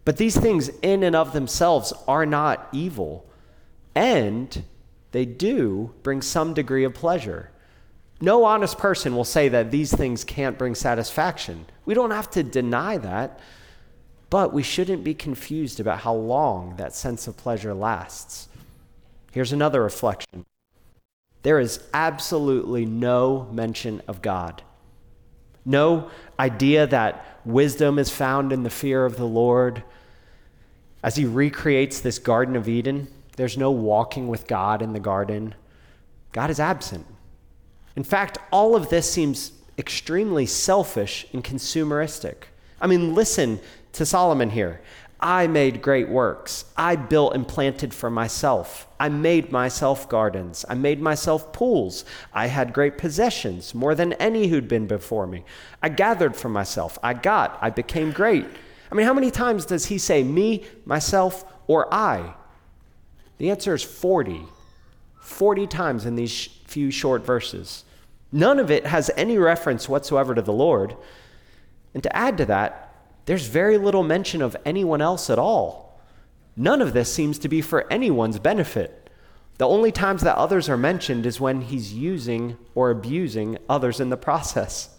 But 0.05 0.19
these 0.19 0.37
things, 0.37 0.69
in 0.83 1.03
and 1.05 1.17
of 1.17 1.33
themselves, 1.33 1.95
are 2.07 2.27
not 2.27 2.69
evil, 2.71 3.25
and 3.95 4.63
they 5.13 5.25
do 5.25 5.95
bring 6.03 6.21
some 6.21 6.53
degree 6.53 6.85
of 6.85 6.93
pleasure. 6.93 7.51
No 8.21 8.45
honest 8.45 8.77
person 8.77 9.17
will 9.17 9.25
say 9.25 9.49
that 9.49 9.71
these 9.71 9.91
things 9.91 10.23
can't 10.23 10.59
bring 10.59 10.75
satisfaction. 10.75 11.65
We 11.87 11.95
don't 11.95 12.11
have 12.11 12.31
to 12.33 12.43
deny 12.43 12.99
that, 12.99 13.41
but 14.31 14.53
we 14.53 14.63
shouldn't 14.63 15.05
be 15.05 15.15
confused 15.15 15.81
about 15.81 16.01
how 16.01 16.15
long 16.15 16.77
that 16.77 16.95
sense 16.95 17.27
of 17.27 17.37
pleasure 17.37 17.75
lasts. 17.75 18.49
Here's 19.33 19.53
another 19.53 19.83
reflection 19.83 20.45
there 21.43 21.61
is 21.61 21.81
absolutely 21.95 22.85
no 22.85 23.49
mention 23.53 24.03
of 24.09 24.21
God. 24.21 24.63
No 25.65 26.11
idea 26.39 26.87
that 26.87 27.41
wisdom 27.45 27.99
is 27.99 28.11
found 28.11 28.53
in 28.53 28.65
the 28.65 28.71
fear 28.71 29.05
of 29.05 29.17
the 29.17 29.27
Lord. 29.27 29.83
As 31.03 31.17
he 31.17 31.25
recreates 31.25 32.01
this 32.01 32.19
Garden 32.19 32.57
of 32.57 32.69
Eden, 32.69 33.09
there's 33.37 33.57
no 33.57 33.71
walking 33.71 34.29
with 34.29 34.49
God 34.49 34.83
in 34.83 34.93
the 34.93 35.01
garden. 35.01 35.55
God 36.33 36.51
is 36.51 36.59
absent. 36.59 37.07
In 37.95 38.03
fact, 38.03 38.39
all 38.51 38.75
of 38.75 38.89
this 38.89 39.11
seems 39.11 39.53
extremely 39.79 40.45
selfish 40.45 41.27
and 41.33 41.45
consumeristic. 41.45 42.45
I 42.81 42.87
mean, 42.87 43.15
listen 43.15 43.61
to 43.93 44.07
Solomon 44.07 44.51
here. 44.51 44.81
I 45.21 45.49
made 45.49 45.83
great 45.83 46.09
works. 46.09 46.65
I 46.77 46.95
built 46.95 47.35
and 47.35 47.47
planted 47.47 47.93
for 47.93 48.09
myself. 48.09 48.87
I 49.01 49.09
made 49.09 49.51
myself 49.51 50.09
gardens. 50.09 50.65
I 50.69 50.75
made 50.75 51.01
myself 51.01 51.53
pools. 51.53 52.05
I 52.33 52.47
had 52.47 52.73
great 52.73 52.99
possessions, 52.99 53.75
more 53.75 53.97
than 53.97 54.13
any 54.15 54.47
who'd 54.47 54.69
been 54.69 54.87
before 54.87 55.27
me. 55.27 55.45
I 55.83 55.89
gathered 55.89 56.37
for 56.37 56.49
myself. 56.49 56.99
I 57.03 57.15
got. 57.15 57.59
I 57.61 57.71
became 57.71 58.13
great. 58.13 58.47
I 58.93 58.95
mean, 58.95 59.07
how 59.07 59.13
many 59.13 59.31
times 59.33 59.67
does 59.67 59.87
he 59.87 59.99
say 59.99 60.23
me, 60.23 60.65
myself, 60.85 61.45
or 61.67 61.93
I? 61.93 62.35
The 63.39 63.51
answer 63.51 63.75
is 63.75 63.83
40. 63.83 64.43
40 65.21 65.67
times 65.67 66.07
in 66.07 66.15
these 66.15 66.47
few 66.67 66.93
short 66.93 67.25
verses. 67.25 67.85
None 68.31 68.61
of 68.61 68.71
it 68.71 68.87
has 68.87 69.11
any 69.17 69.37
reference 69.37 69.89
whatsoever 69.89 70.35
to 70.35 70.43
the 70.43 70.53
Lord. 70.53 70.97
And 71.93 72.03
to 72.03 72.17
add 72.17 72.39
to 72.39 72.47
that, 72.47 72.88
there's 73.29 73.47
very 73.47 73.77
little 73.77 74.03
mention 74.03 74.41
of 74.41 74.57
anyone 74.65 75.03
else 75.03 75.29
at 75.29 75.39
all. 75.39 76.01
None 76.57 76.81
of 76.81 76.95
this 76.95 77.13
seems 77.13 77.39
to 77.41 77.49
be 77.49 77.61
for 77.61 77.87
anyone's 77.93 78.39
benefit. 78.39 79.11
The 79.59 79.69
only 79.69 79.93
times 79.93 80.23
that 80.23 80.39
others 80.39 80.71
are 80.71 80.79
mentioned 80.79 81.27
is 81.27 81.39
when 81.39 81.61
he's 81.61 81.93
using 81.93 82.57
or 82.75 82.91
abusing 82.91 83.59
others 83.69 84.01
in 84.01 84.09
the 84.09 84.17
process. 84.17 84.97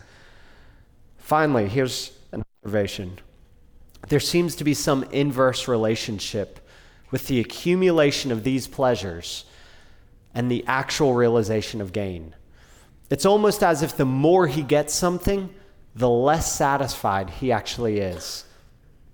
Finally, 1.17 1.69
here's 1.69 2.11
an 2.31 2.43
observation 2.63 3.17
there 4.09 4.19
seems 4.19 4.53
to 4.57 4.63
be 4.63 4.75
some 4.75 5.05
inverse 5.05 5.67
relationship 5.67 6.59
with 7.09 7.25
the 7.25 7.39
accumulation 7.39 8.31
of 8.31 8.43
these 8.43 8.67
pleasures 8.67 9.43
and 10.35 10.51
the 10.51 10.63
actual 10.67 11.15
realization 11.15 11.81
of 11.81 11.93
gain. 11.93 12.35
It's 13.09 13.25
almost 13.25 13.63
as 13.63 13.81
if 13.81 13.97
the 13.97 14.05
more 14.05 14.45
he 14.45 14.61
gets 14.61 14.93
something, 14.93 15.49
the 15.95 16.09
less 16.09 16.53
satisfied 16.53 17.29
he 17.29 17.51
actually 17.51 17.99
is. 17.99 18.45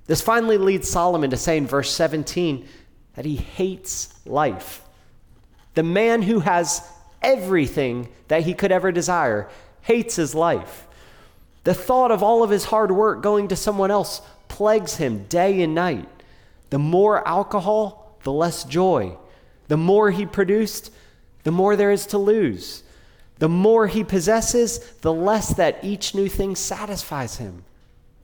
This 0.07 0.21
finally 0.21 0.57
leads 0.57 0.89
Solomon 0.89 1.29
to 1.31 1.37
say 1.37 1.57
in 1.57 1.65
verse 1.65 1.91
17 1.91 2.67
that 3.15 3.25
he 3.25 3.35
hates 3.35 4.13
life. 4.25 4.81
The 5.73 5.83
man 5.83 6.21
who 6.21 6.41
has 6.41 6.87
everything 7.21 8.09
that 8.27 8.43
he 8.43 8.53
could 8.53 8.71
ever 8.71 8.91
desire 8.91 9.49
hates 9.81 10.15
his 10.15 10.35
life. 10.35 10.87
The 11.63 11.73
thought 11.73 12.11
of 12.11 12.21
all 12.21 12.43
of 12.43 12.51
his 12.51 12.65
hard 12.65 12.91
work 12.91 13.23
going 13.23 13.47
to 13.47 13.55
someone 13.55 13.91
else 13.91 14.21
plagues 14.47 14.97
him 14.97 15.25
day 15.25 15.61
and 15.61 15.73
night. 15.73 16.07
The 16.69 16.79
more 16.79 17.27
alcohol, 17.27 18.17
the 18.23 18.31
less 18.31 18.63
joy. 18.63 19.17
The 19.67 19.77
more 19.77 20.11
he 20.11 20.25
produced, 20.25 20.91
the 21.43 21.51
more 21.51 21.75
there 21.75 21.91
is 21.91 22.05
to 22.07 22.17
lose. 22.17 22.83
The 23.39 23.49
more 23.49 23.87
he 23.87 24.03
possesses, 24.03 24.79
the 25.01 25.13
less 25.13 25.53
that 25.55 25.83
each 25.83 26.15
new 26.15 26.29
thing 26.29 26.55
satisfies 26.55 27.37
him. 27.37 27.65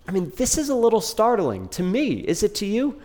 I 0.07 0.11
mean, 0.11 0.31
this 0.37 0.57
is 0.57 0.69
a 0.69 0.75
little 0.75 1.01
startling 1.01 1.67
to 1.69 1.83
me. 1.83 2.13
Is 2.13 2.43
it 2.43 2.55
to 2.55 2.65
you? 2.65 3.01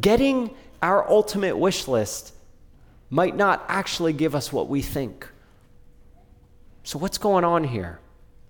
Getting 0.00 0.54
our 0.82 1.08
ultimate 1.08 1.56
wish 1.56 1.88
list 1.88 2.32
might 3.10 3.36
not 3.36 3.64
actually 3.68 4.12
give 4.12 4.34
us 4.34 4.52
what 4.52 4.68
we 4.68 4.82
think. 4.82 5.28
So, 6.84 6.98
what's 6.98 7.18
going 7.18 7.44
on 7.44 7.64
here? 7.64 7.98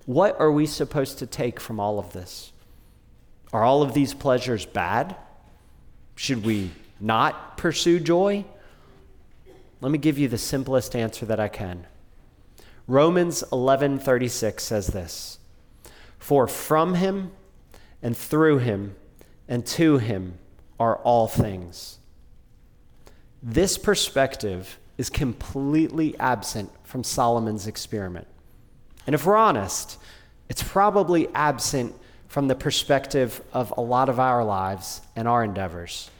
What 0.04 0.38
are 0.38 0.52
we 0.52 0.66
supposed 0.66 1.18
to 1.18 1.26
take 1.26 1.58
from 1.58 1.80
all 1.80 1.98
of 1.98 2.12
this? 2.12 2.52
Are 3.52 3.64
all 3.64 3.82
of 3.82 3.94
these 3.94 4.14
pleasures 4.14 4.66
bad? 4.66 5.16
Should 6.14 6.44
we 6.44 6.70
not 7.00 7.56
pursue 7.56 8.00
joy? 8.00 8.44
Let 9.80 9.92
me 9.92 9.98
give 9.98 10.18
you 10.18 10.28
the 10.28 10.38
simplest 10.38 10.94
answer 10.94 11.26
that 11.26 11.40
I 11.40 11.48
can. 11.48 11.86
Romans 12.88 13.42
11:36 13.50 14.60
says 14.60 14.88
this: 14.88 15.38
For 16.18 16.46
from 16.46 16.94
him 16.94 17.32
and 18.02 18.16
through 18.16 18.58
him 18.58 18.94
and 19.48 19.66
to 19.66 19.98
him 19.98 20.38
are 20.78 20.96
all 20.96 21.26
things. 21.26 21.98
This 23.42 23.76
perspective 23.76 24.78
is 24.98 25.10
completely 25.10 26.18
absent 26.18 26.70
from 26.84 27.02
Solomon's 27.02 27.66
experiment. 27.66 28.26
And 29.06 29.14
if 29.14 29.26
we're 29.26 29.36
honest, 29.36 29.98
it's 30.48 30.62
probably 30.62 31.28
absent 31.34 31.94
from 32.28 32.48
the 32.48 32.54
perspective 32.54 33.42
of 33.52 33.72
a 33.76 33.80
lot 33.80 34.08
of 34.08 34.18
our 34.20 34.44
lives 34.44 35.00
and 35.14 35.28
our 35.28 35.44
endeavors. 35.44 36.10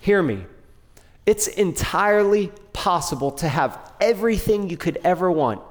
Hear 0.00 0.22
me. 0.22 0.44
It's 1.26 1.46
entirely 1.46 2.52
possible 2.72 3.30
to 3.32 3.48
have 3.48 3.78
everything 4.00 4.68
you 4.68 4.76
could 4.76 4.98
ever 5.02 5.30
want 5.30 5.62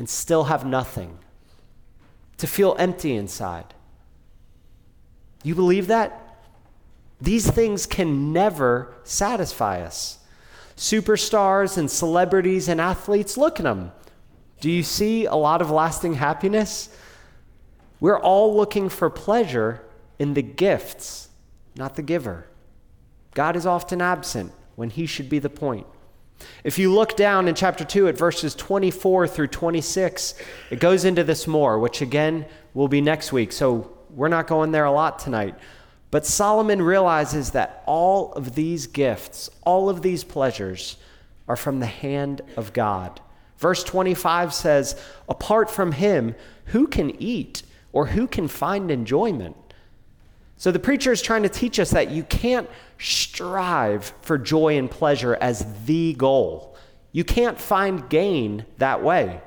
and 0.00 0.08
still 0.08 0.44
have 0.44 0.64
nothing, 0.64 1.18
to 2.38 2.46
feel 2.46 2.74
empty 2.78 3.14
inside. 3.14 3.74
You 5.44 5.54
believe 5.54 5.88
that? 5.88 6.38
These 7.20 7.50
things 7.50 7.84
can 7.84 8.32
never 8.32 8.94
satisfy 9.04 9.82
us. 9.82 10.20
Superstars 10.74 11.76
and 11.76 11.90
celebrities 11.90 12.66
and 12.66 12.80
athletes, 12.80 13.36
look 13.36 13.60
at 13.60 13.64
them. 13.64 13.92
Do 14.62 14.70
you 14.70 14.82
see 14.82 15.26
a 15.26 15.34
lot 15.34 15.60
of 15.60 15.70
lasting 15.70 16.14
happiness? 16.14 16.88
We're 18.00 18.18
all 18.18 18.56
looking 18.56 18.88
for 18.88 19.10
pleasure 19.10 19.82
in 20.18 20.32
the 20.32 20.42
gifts, 20.42 21.28
not 21.76 21.96
the 21.96 22.02
giver. 22.02 22.46
God 23.34 23.54
is 23.54 23.66
often 23.66 24.00
absent 24.00 24.52
when 24.76 24.88
he 24.88 25.04
should 25.04 25.28
be 25.28 25.38
the 25.38 25.50
point. 25.50 25.86
If 26.64 26.78
you 26.78 26.92
look 26.92 27.16
down 27.16 27.48
in 27.48 27.54
chapter 27.54 27.84
2 27.84 28.08
at 28.08 28.18
verses 28.18 28.54
24 28.54 29.28
through 29.28 29.48
26, 29.48 30.34
it 30.70 30.80
goes 30.80 31.04
into 31.04 31.24
this 31.24 31.46
more, 31.46 31.78
which 31.78 32.02
again 32.02 32.46
will 32.74 32.88
be 32.88 33.00
next 33.00 33.32
week. 33.32 33.52
So 33.52 33.96
we're 34.10 34.28
not 34.28 34.46
going 34.46 34.72
there 34.72 34.84
a 34.84 34.92
lot 34.92 35.18
tonight. 35.18 35.54
But 36.10 36.26
Solomon 36.26 36.82
realizes 36.82 37.50
that 37.50 37.82
all 37.86 38.32
of 38.32 38.54
these 38.54 38.86
gifts, 38.86 39.48
all 39.62 39.88
of 39.88 40.02
these 40.02 40.24
pleasures, 40.24 40.96
are 41.46 41.56
from 41.56 41.80
the 41.80 41.86
hand 41.86 42.42
of 42.56 42.72
God. 42.72 43.20
Verse 43.58 43.84
25 43.84 44.54
says, 44.54 45.00
Apart 45.28 45.70
from 45.70 45.92
him, 45.92 46.34
who 46.66 46.86
can 46.86 47.10
eat 47.22 47.62
or 47.92 48.06
who 48.06 48.26
can 48.26 48.48
find 48.48 48.90
enjoyment? 48.90 49.56
So 50.60 50.70
the 50.70 50.78
preacher 50.78 51.10
is 51.10 51.22
trying 51.22 51.44
to 51.44 51.48
teach 51.48 51.80
us 51.80 51.92
that 51.92 52.10
you 52.10 52.22
can't 52.22 52.68
strive 52.98 54.12
for 54.20 54.36
joy 54.36 54.76
and 54.76 54.90
pleasure 54.90 55.38
as 55.40 55.64
the 55.86 56.12
goal. 56.12 56.76
You 57.12 57.24
can't 57.24 57.58
find 57.58 58.06
gain 58.10 58.66
that 58.76 59.02
way. 59.02 59.40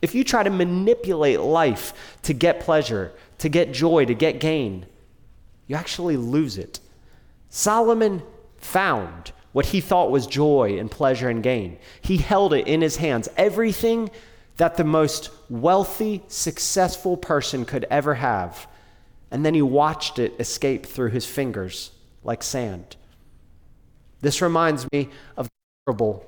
If 0.00 0.14
you 0.14 0.24
try 0.24 0.42
to 0.42 0.48
manipulate 0.48 1.40
life 1.40 2.16
to 2.22 2.32
get 2.32 2.60
pleasure, 2.60 3.12
to 3.36 3.50
get 3.50 3.74
joy, 3.74 4.06
to 4.06 4.14
get 4.14 4.40
gain, 4.40 4.86
you 5.66 5.76
actually 5.76 6.16
lose 6.16 6.56
it. 6.56 6.80
Solomon 7.50 8.22
found 8.56 9.32
what 9.52 9.66
he 9.66 9.82
thought 9.82 10.10
was 10.10 10.26
joy 10.26 10.78
and 10.78 10.90
pleasure 10.90 11.28
and 11.28 11.42
gain. 11.42 11.76
He 12.00 12.16
held 12.16 12.54
it 12.54 12.66
in 12.66 12.80
his 12.80 12.96
hands. 12.96 13.28
Everything 13.36 14.08
that 14.56 14.78
the 14.78 14.84
most 14.84 15.28
wealthy, 15.50 16.22
successful 16.28 17.18
person 17.18 17.66
could 17.66 17.84
ever 17.90 18.14
have. 18.14 18.66
And 19.30 19.44
then 19.44 19.54
he 19.54 19.62
watched 19.62 20.18
it 20.18 20.34
escape 20.38 20.86
through 20.86 21.10
his 21.10 21.26
fingers 21.26 21.90
like 22.22 22.42
sand. 22.42 22.96
This 24.20 24.42
reminds 24.42 24.86
me 24.92 25.08
of 25.36 25.46
the 25.46 25.52
parable. 25.86 26.24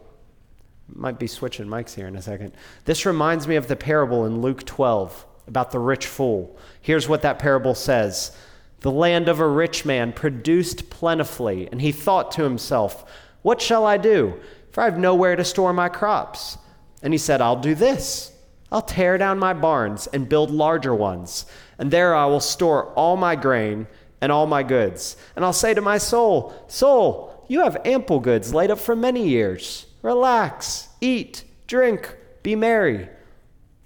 Might 0.94 1.18
be 1.18 1.26
switching 1.26 1.66
mics 1.66 1.94
here 1.94 2.06
in 2.06 2.16
a 2.16 2.22
second. 2.22 2.52
This 2.84 3.04
reminds 3.06 3.46
me 3.46 3.56
of 3.56 3.68
the 3.68 3.76
parable 3.76 4.26
in 4.26 4.40
Luke 4.40 4.64
12 4.64 5.26
about 5.46 5.70
the 5.70 5.78
rich 5.78 6.06
fool. 6.06 6.56
Here's 6.80 7.08
what 7.08 7.22
that 7.22 7.38
parable 7.38 7.74
says 7.74 8.36
The 8.80 8.90
land 8.90 9.28
of 9.28 9.40
a 9.40 9.48
rich 9.48 9.84
man 9.84 10.12
produced 10.12 10.90
plentifully, 10.90 11.68
and 11.70 11.80
he 11.80 11.92
thought 11.92 12.30
to 12.32 12.44
himself, 12.44 13.10
What 13.42 13.60
shall 13.60 13.84
I 13.84 13.96
do? 13.96 14.38
For 14.70 14.82
I 14.82 14.84
have 14.84 14.98
nowhere 14.98 15.36
to 15.36 15.44
store 15.44 15.72
my 15.72 15.88
crops. 15.88 16.58
And 17.02 17.12
he 17.12 17.18
said, 17.18 17.40
I'll 17.40 17.60
do 17.60 17.74
this. 17.74 18.32
I'll 18.70 18.82
tear 18.82 19.16
down 19.16 19.38
my 19.38 19.54
barns 19.54 20.06
and 20.08 20.28
build 20.28 20.50
larger 20.50 20.94
ones, 20.94 21.46
and 21.78 21.90
there 21.90 22.14
I 22.14 22.26
will 22.26 22.40
store 22.40 22.92
all 22.94 23.16
my 23.16 23.36
grain 23.36 23.86
and 24.20 24.32
all 24.32 24.46
my 24.46 24.62
goods. 24.62 25.16
And 25.36 25.44
I'll 25.44 25.52
say 25.52 25.74
to 25.74 25.80
my 25.80 25.98
soul, 25.98 26.54
Soul, 26.66 27.44
you 27.48 27.62
have 27.62 27.80
ample 27.84 28.20
goods 28.20 28.52
laid 28.52 28.70
up 28.70 28.78
for 28.78 28.96
many 28.96 29.28
years. 29.28 29.86
Relax, 30.02 30.88
eat, 31.00 31.44
drink, 31.66 32.16
be 32.42 32.56
merry. 32.56 33.08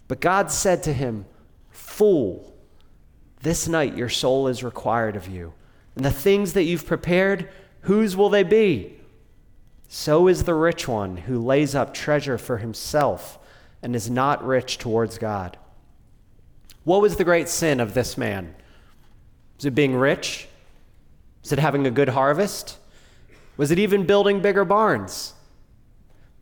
But 0.09 0.21
God 0.21 0.51
said 0.51 0.83
to 0.85 0.93
him, 0.93 1.27
Fool, 1.71 2.55
this 3.43 3.69
night 3.69 3.97
your 3.97 4.09
soul 4.09 4.49
is 4.49 4.65
required 4.65 5.17
of 5.17 5.29
you. 5.29 5.53
And 5.95 6.05
the 6.05 6.11
things 6.11 6.55
that 6.55 6.65
you've 6.65 6.87
prepared, 6.87 7.51
whose 7.83 8.17
will 8.17 8.31
they 8.31 8.43
be? 8.43 8.99
So 9.89 10.27
is 10.27 10.45
the 10.45 10.55
rich 10.55 10.89
one 10.89 11.19
who 11.19 11.39
lays 11.39 11.75
up 11.75 11.93
treasure 11.93 12.39
for 12.39 12.59
himself 12.59 13.39
and 13.83 13.95
is 13.95 14.09
not 14.09 14.45
rich 14.45 14.79
towards 14.79 15.19
God. 15.19 15.59
What 16.85 17.01
was 17.01 17.17
the 17.17 17.25
great 17.25 17.49
sin 17.49 17.81
of 17.81 17.95
this 17.95 18.19
man? 18.19 18.55
Was 19.57 19.67
it 19.67 19.75
being 19.75 19.95
rich? 19.95 20.49
Was 21.43 21.53
it 21.53 21.59
having 21.59 21.87
a 21.87 21.91
good 21.91 22.11
harvest? 22.11 22.79
Was 23.57 23.71
it 23.71 23.79
even 23.79 24.07
building 24.07 24.41
bigger 24.41 24.65
barns? 24.65 25.35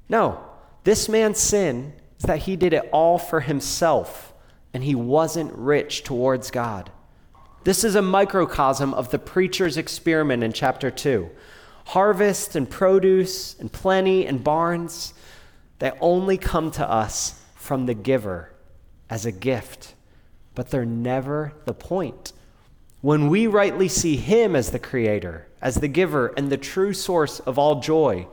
No. 0.08 0.40
This 0.84 1.08
man's 1.08 1.38
sin 1.38 1.92
is 2.18 2.24
that 2.24 2.40
he 2.40 2.56
did 2.56 2.72
it 2.72 2.88
all 2.92 3.18
for 3.18 3.40
himself 3.40 4.32
and 4.72 4.84
he 4.84 4.94
wasn't 4.94 5.52
rich 5.52 6.04
towards 6.04 6.50
God. 6.50 6.90
This 7.64 7.84
is 7.84 7.94
a 7.94 8.02
microcosm 8.02 8.94
of 8.94 9.10
the 9.10 9.18
preacher's 9.18 9.76
experiment 9.76 10.42
in 10.42 10.52
chapter 10.52 10.90
2. 10.90 11.28
Harvest 11.86 12.56
and 12.56 12.70
produce 12.70 13.58
and 13.58 13.70
plenty 13.70 14.26
and 14.26 14.42
barns, 14.42 15.12
they 15.78 15.92
only 16.00 16.38
come 16.38 16.70
to 16.72 16.88
us 16.88 17.42
from 17.54 17.86
the 17.86 17.94
giver 17.94 18.52
as 19.10 19.26
a 19.26 19.32
gift, 19.32 19.94
but 20.54 20.70
they're 20.70 20.84
never 20.84 21.52
the 21.64 21.74
point. 21.74 22.32
When 23.00 23.28
we 23.28 23.46
rightly 23.46 23.88
see 23.88 24.16
Him 24.16 24.54
as 24.54 24.70
the 24.70 24.78
creator, 24.78 25.46
as 25.62 25.76
the 25.76 25.88
giver, 25.88 26.28
and 26.36 26.50
the 26.50 26.58
true 26.58 26.92
source 26.92 27.40
of 27.40 27.58
all 27.58 27.80
joy, 27.80 28.26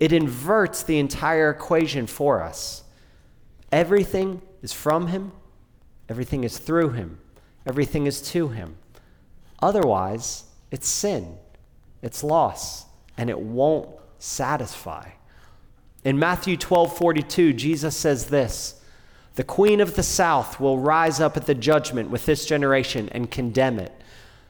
it 0.00 0.12
inverts 0.12 0.82
the 0.82 0.98
entire 0.98 1.50
equation 1.50 2.06
for 2.06 2.42
us. 2.42 2.82
Everything 3.70 4.42
is 4.62 4.72
from 4.72 5.08
Him, 5.08 5.32
everything 6.08 6.42
is 6.42 6.58
through 6.58 6.90
Him, 6.90 7.18
everything 7.66 8.06
is 8.06 8.20
to 8.32 8.48
Him. 8.48 8.76
Otherwise, 9.60 10.44
it's 10.70 10.88
sin, 10.88 11.36
it's 12.02 12.24
loss, 12.24 12.86
and 13.16 13.30
it 13.30 13.38
won't 13.38 13.88
satisfy. 14.18 15.10
In 16.04 16.18
Matthew 16.18 16.56
12 16.56 16.96
42, 16.96 17.52
Jesus 17.52 17.96
says 17.96 18.26
this 18.26 18.79
The 19.36 19.44
queen 19.44 19.80
of 19.80 19.94
the 19.94 20.02
south 20.02 20.58
will 20.58 20.78
rise 20.78 21.20
up 21.20 21.36
at 21.36 21.46
the 21.46 21.54
judgment 21.54 22.10
with 22.10 22.26
this 22.26 22.44
generation 22.44 23.08
and 23.12 23.30
condemn 23.30 23.78
it. 23.78 23.92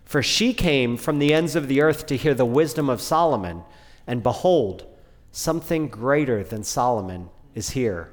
For 0.05 0.23
she 0.23 0.55
came 0.55 0.97
from 0.97 1.19
the 1.19 1.33
ends 1.33 1.55
of 1.55 1.69
the 1.69 1.81
earth 1.81 2.07
to 2.07 2.17
hear 2.17 2.35
the 2.35 2.45
wisdom 2.45 2.89
of 2.89 3.01
Solomon, 3.01 3.63
and 4.07 4.23
behold, 4.23 4.85
something 5.31 5.89
greater 5.89 6.43
than 6.43 6.65
Solomon 6.65 7.31
is 7.55 7.71
here. 7.71 8.13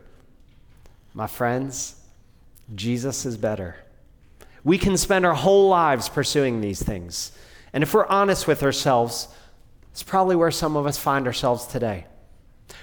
My 1.13 1.25
friends, 1.25 1.95
Jesus 2.75 3.25
is 3.25 3.38
better. 3.38 3.77
We 4.63 4.77
can 4.77 4.97
spend 4.97 5.25
our 5.25 5.34
whole 5.34 5.69
lives 5.69 6.10
pursuing 6.10 6.62
these 6.62 6.84
things. 6.84 7.32
And 7.73 7.82
if 7.82 7.93
we're 7.93 8.06
honest 8.06 8.47
with 8.47 8.62
ourselves, 8.62 9.30
it's 9.91 10.03
probably 10.03 10.36
where 10.36 10.51
some 10.51 10.75
of 10.75 10.86
us 10.86 10.97
find 10.97 11.25
ourselves 11.25 11.65
today. 11.65 12.06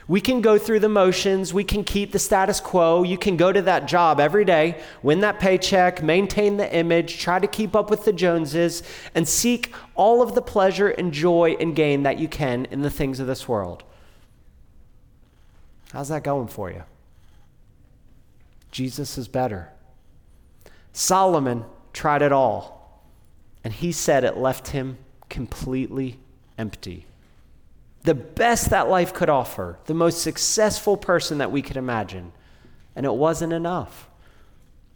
We 0.07 0.21
can 0.21 0.41
go 0.41 0.59
through 0.59 0.81
the 0.81 0.89
motions. 0.89 1.55
We 1.55 1.65
can 1.65 1.85
keep 1.85 2.13
the 2.13 2.19
status 2.19 2.61
quo. 2.61 3.03
You 3.03 3.17
can 3.17 3.37
go 3.37 3.53
to 3.53 3.63
that 3.63 3.87
job 3.87 4.21
every 4.21 4.45
day, 4.45 4.81
win 5.03 5.21
that 5.21 5.41
paycheck, 5.41 6.03
maintain 6.03 6.57
the 6.57 6.75
image, 6.75 7.19
try 7.19 7.39
to 7.39 7.47
keep 7.47 7.75
up 7.75 7.91
with 7.91 8.05
the 8.05 8.13
Joneses, 8.13 8.83
and 9.15 9.27
seek 9.27 9.75
all 9.95 10.23
of 10.23 10.35
the 10.35 10.43
pleasure 10.43 10.89
and 10.89 11.13
joy 11.13 11.57
and 11.59 11.75
gain 11.75 12.03
that 12.03 12.19
you 12.19 12.29
can 12.29 12.67
in 12.67 12.83
the 12.83 12.91
things 12.91 13.21
of 13.21 13.27
this 13.27 13.49
world. 13.49 13.83
How's 15.93 16.09
that 16.09 16.25
going 16.25 16.49
for 16.49 16.71
you? 16.71 16.83
Jesus 18.71 19.17
is 19.17 19.29
better. 19.29 19.71
Solomon 20.93 21.65
tried 21.93 22.23
it 22.23 22.33
all, 22.33 23.03
and 23.63 23.73
he 23.73 23.93
said 23.93 24.25
it 24.25 24.37
left 24.37 24.69
him 24.69 24.99
completely 25.29 26.19
empty 26.59 27.07
the 28.05 28.15
best 28.15 28.71
that 28.71 28.89
life 28.89 29.13
could 29.13 29.31
offer, 29.31 29.79
the 29.87 29.95
most 29.95 30.23
successful 30.23 30.97
person 30.97 31.39
that 31.39 31.51
we 31.51 31.63
could 31.63 31.79
imagine. 31.79 32.33
And 32.95 33.05
it 33.05 33.15
wasn't 33.15 33.53
enough. 33.53 34.09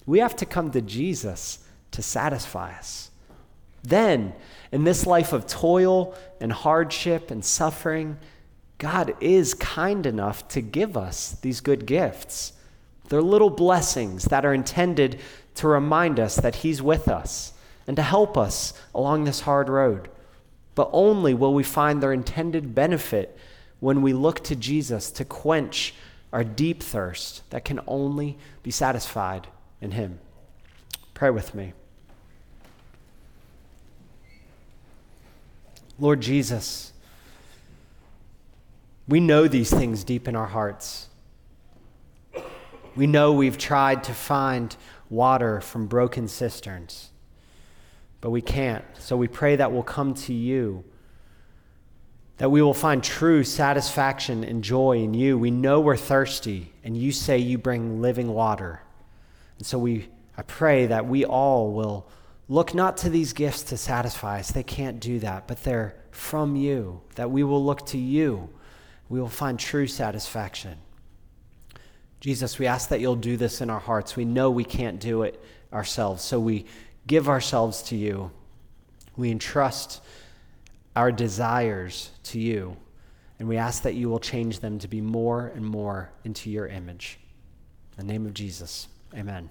We 0.06 0.20
have 0.20 0.36
to 0.36 0.46
come 0.46 0.70
to 0.70 0.82
Jesus 0.82 1.58
to 1.90 2.02
satisfy 2.02 2.72
us. 2.72 3.10
Then, 3.82 4.34
in 4.70 4.84
this 4.84 5.06
life 5.06 5.32
of 5.32 5.46
toil 5.46 6.14
and 6.40 6.52
hardship 6.52 7.30
and 7.30 7.42
suffering, 7.42 8.18
God 8.76 9.14
is 9.20 9.54
kind 9.54 10.04
enough 10.04 10.46
to 10.48 10.60
give 10.60 10.96
us 10.96 11.32
these 11.40 11.60
good 11.60 11.86
gifts. 11.86 12.52
They're 13.08 13.22
little 13.22 13.50
blessings 13.50 14.24
that 14.26 14.44
are 14.44 14.52
intended 14.52 15.18
to 15.56 15.66
remind 15.66 16.20
us 16.20 16.36
that 16.36 16.56
He's 16.56 16.82
with 16.82 17.08
us 17.08 17.54
and 17.86 17.96
to 17.96 18.02
help 18.02 18.36
us 18.36 18.74
along 18.94 19.24
this 19.24 19.40
hard 19.40 19.70
road 19.70 20.10
but 20.78 20.90
only 20.92 21.34
will 21.34 21.52
we 21.52 21.64
find 21.64 22.00
their 22.00 22.12
intended 22.12 22.72
benefit 22.72 23.36
when 23.80 24.00
we 24.00 24.12
look 24.12 24.44
to 24.44 24.54
Jesus 24.54 25.10
to 25.10 25.24
quench 25.24 25.92
our 26.32 26.44
deep 26.44 26.84
thirst 26.84 27.42
that 27.50 27.64
can 27.64 27.80
only 27.88 28.38
be 28.62 28.70
satisfied 28.70 29.48
in 29.80 29.90
Him. 29.90 30.20
Pray 31.14 31.30
with 31.30 31.52
me. 31.52 31.72
Lord 35.98 36.20
Jesus, 36.20 36.92
we 39.08 39.18
know 39.18 39.48
these 39.48 39.70
things 39.70 40.04
deep 40.04 40.28
in 40.28 40.36
our 40.36 40.46
hearts. 40.46 41.08
We 42.94 43.08
know 43.08 43.32
we've 43.32 43.58
tried 43.58 44.04
to 44.04 44.14
find 44.14 44.76
water 45.10 45.60
from 45.60 45.88
broken 45.88 46.28
cisterns 46.28 47.10
but 48.20 48.30
we 48.30 48.40
can't. 48.42 48.84
So 48.98 49.16
we 49.16 49.28
pray 49.28 49.56
that 49.56 49.72
we'll 49.72 49.82
come 49.82 50.14
to 50.14 50.34
you 50.34 50.84
that 52.38 52.50
we 52.50 52.62
will 52.62 52.74
find 52.74 53.02
true 53.02 53.42
satisfaction 53.44 54.44
and 54.44 54.62
joy 54.62 54.98
in 54.98 55.12
you. 55.12 55.36
We 55.36 55.50
know 55.50 55.80
we're 55.80 55.96
thirsty, 55.96 56.72
and 56.84 56.96
you 56.96 57.12
say 57.12 57.38
you 57.38 57.58
bring 57.58 58.00
living 58.00 58.32
water. 58.32 58.80
And 59.58 59.66
so 59.66 59.78
we, 59.78 60.08
I 60.36 60.42
pray 60.42 60.86
that 60.86 61.06
we 61.06 61.24
all 61.24 61.72
will 61.72 62.08
look 62.48 62.74
not 62.74 62.96
to 62.98 63.10
these 63.10 63.32
gifts 63.32 63.64
to 63.64 63.76
satisfy 63.76 64.38
us. 64.38 64.52
They 64.52 64.62
can't 64.62 65.00
do 65.00 65.18
that, 65.18 65.48
but 65.48 65.64
they're 65.64 65.96
from 66.12 66.54
you, 66.54 67.00
that 67.16 67.30
we 67.30 67.42
will 67.42 67.62
look 67.64 67.84
to 67.86 67.98
you. 67.98 68.48
We 69.08 69.20
will 69.20 69.28
find 69.28 69.58
true 69.58 69.88
satisfaction. 69.88 70.78
Jesus, 72.20 72.58
we 72.58 72.66
ask 72.66 72.88
that 72.90 73.00
you'll 73.00 73.16
do 73.16 73.36
this 73.36 73.60
in 73.60 73.68
our 73.68 73.80
hearts. 73.80 74.14
We 74.14 74.24
know 74.24 74.50
we 74.50 74.64
can't 74.64 75.00
do 75.00 75.22
it 75.22 75.42
ourselves, 75.72 76.22
so 76.22 76.38
we 76.38 76.66
give 77.08 77.28
ourselves 77.28 77.82
to 77.82 77.96
you. 77.96 78.30
We 79.16 79.32
entrust 79.32 80.00
our 80.94 81.10
desires 81.10 82.10
to 82.24 82.38
you, 82.38 82.76
and 83.40 83.48
we 83.48 83.56
ask 83.56 83.82
that 83.82 83.94
you 83.94 84.08
will 84.08 84.20
change 84.20 84.60
them 84.60 84.78
to 84.78 84.86
be 84.86 85.00
more 85.00 85.48
and 85.54 85.64
more 85.64 86.10
into 86.24 86.50
your 86.50 86.68
image. 86.68 87.18
In 87.98 88.06
the 88.06 88.12
name 88.12 88.26
of 88.26 88.34
Jesus, 88.34 88.86
amen. 89.12 89.50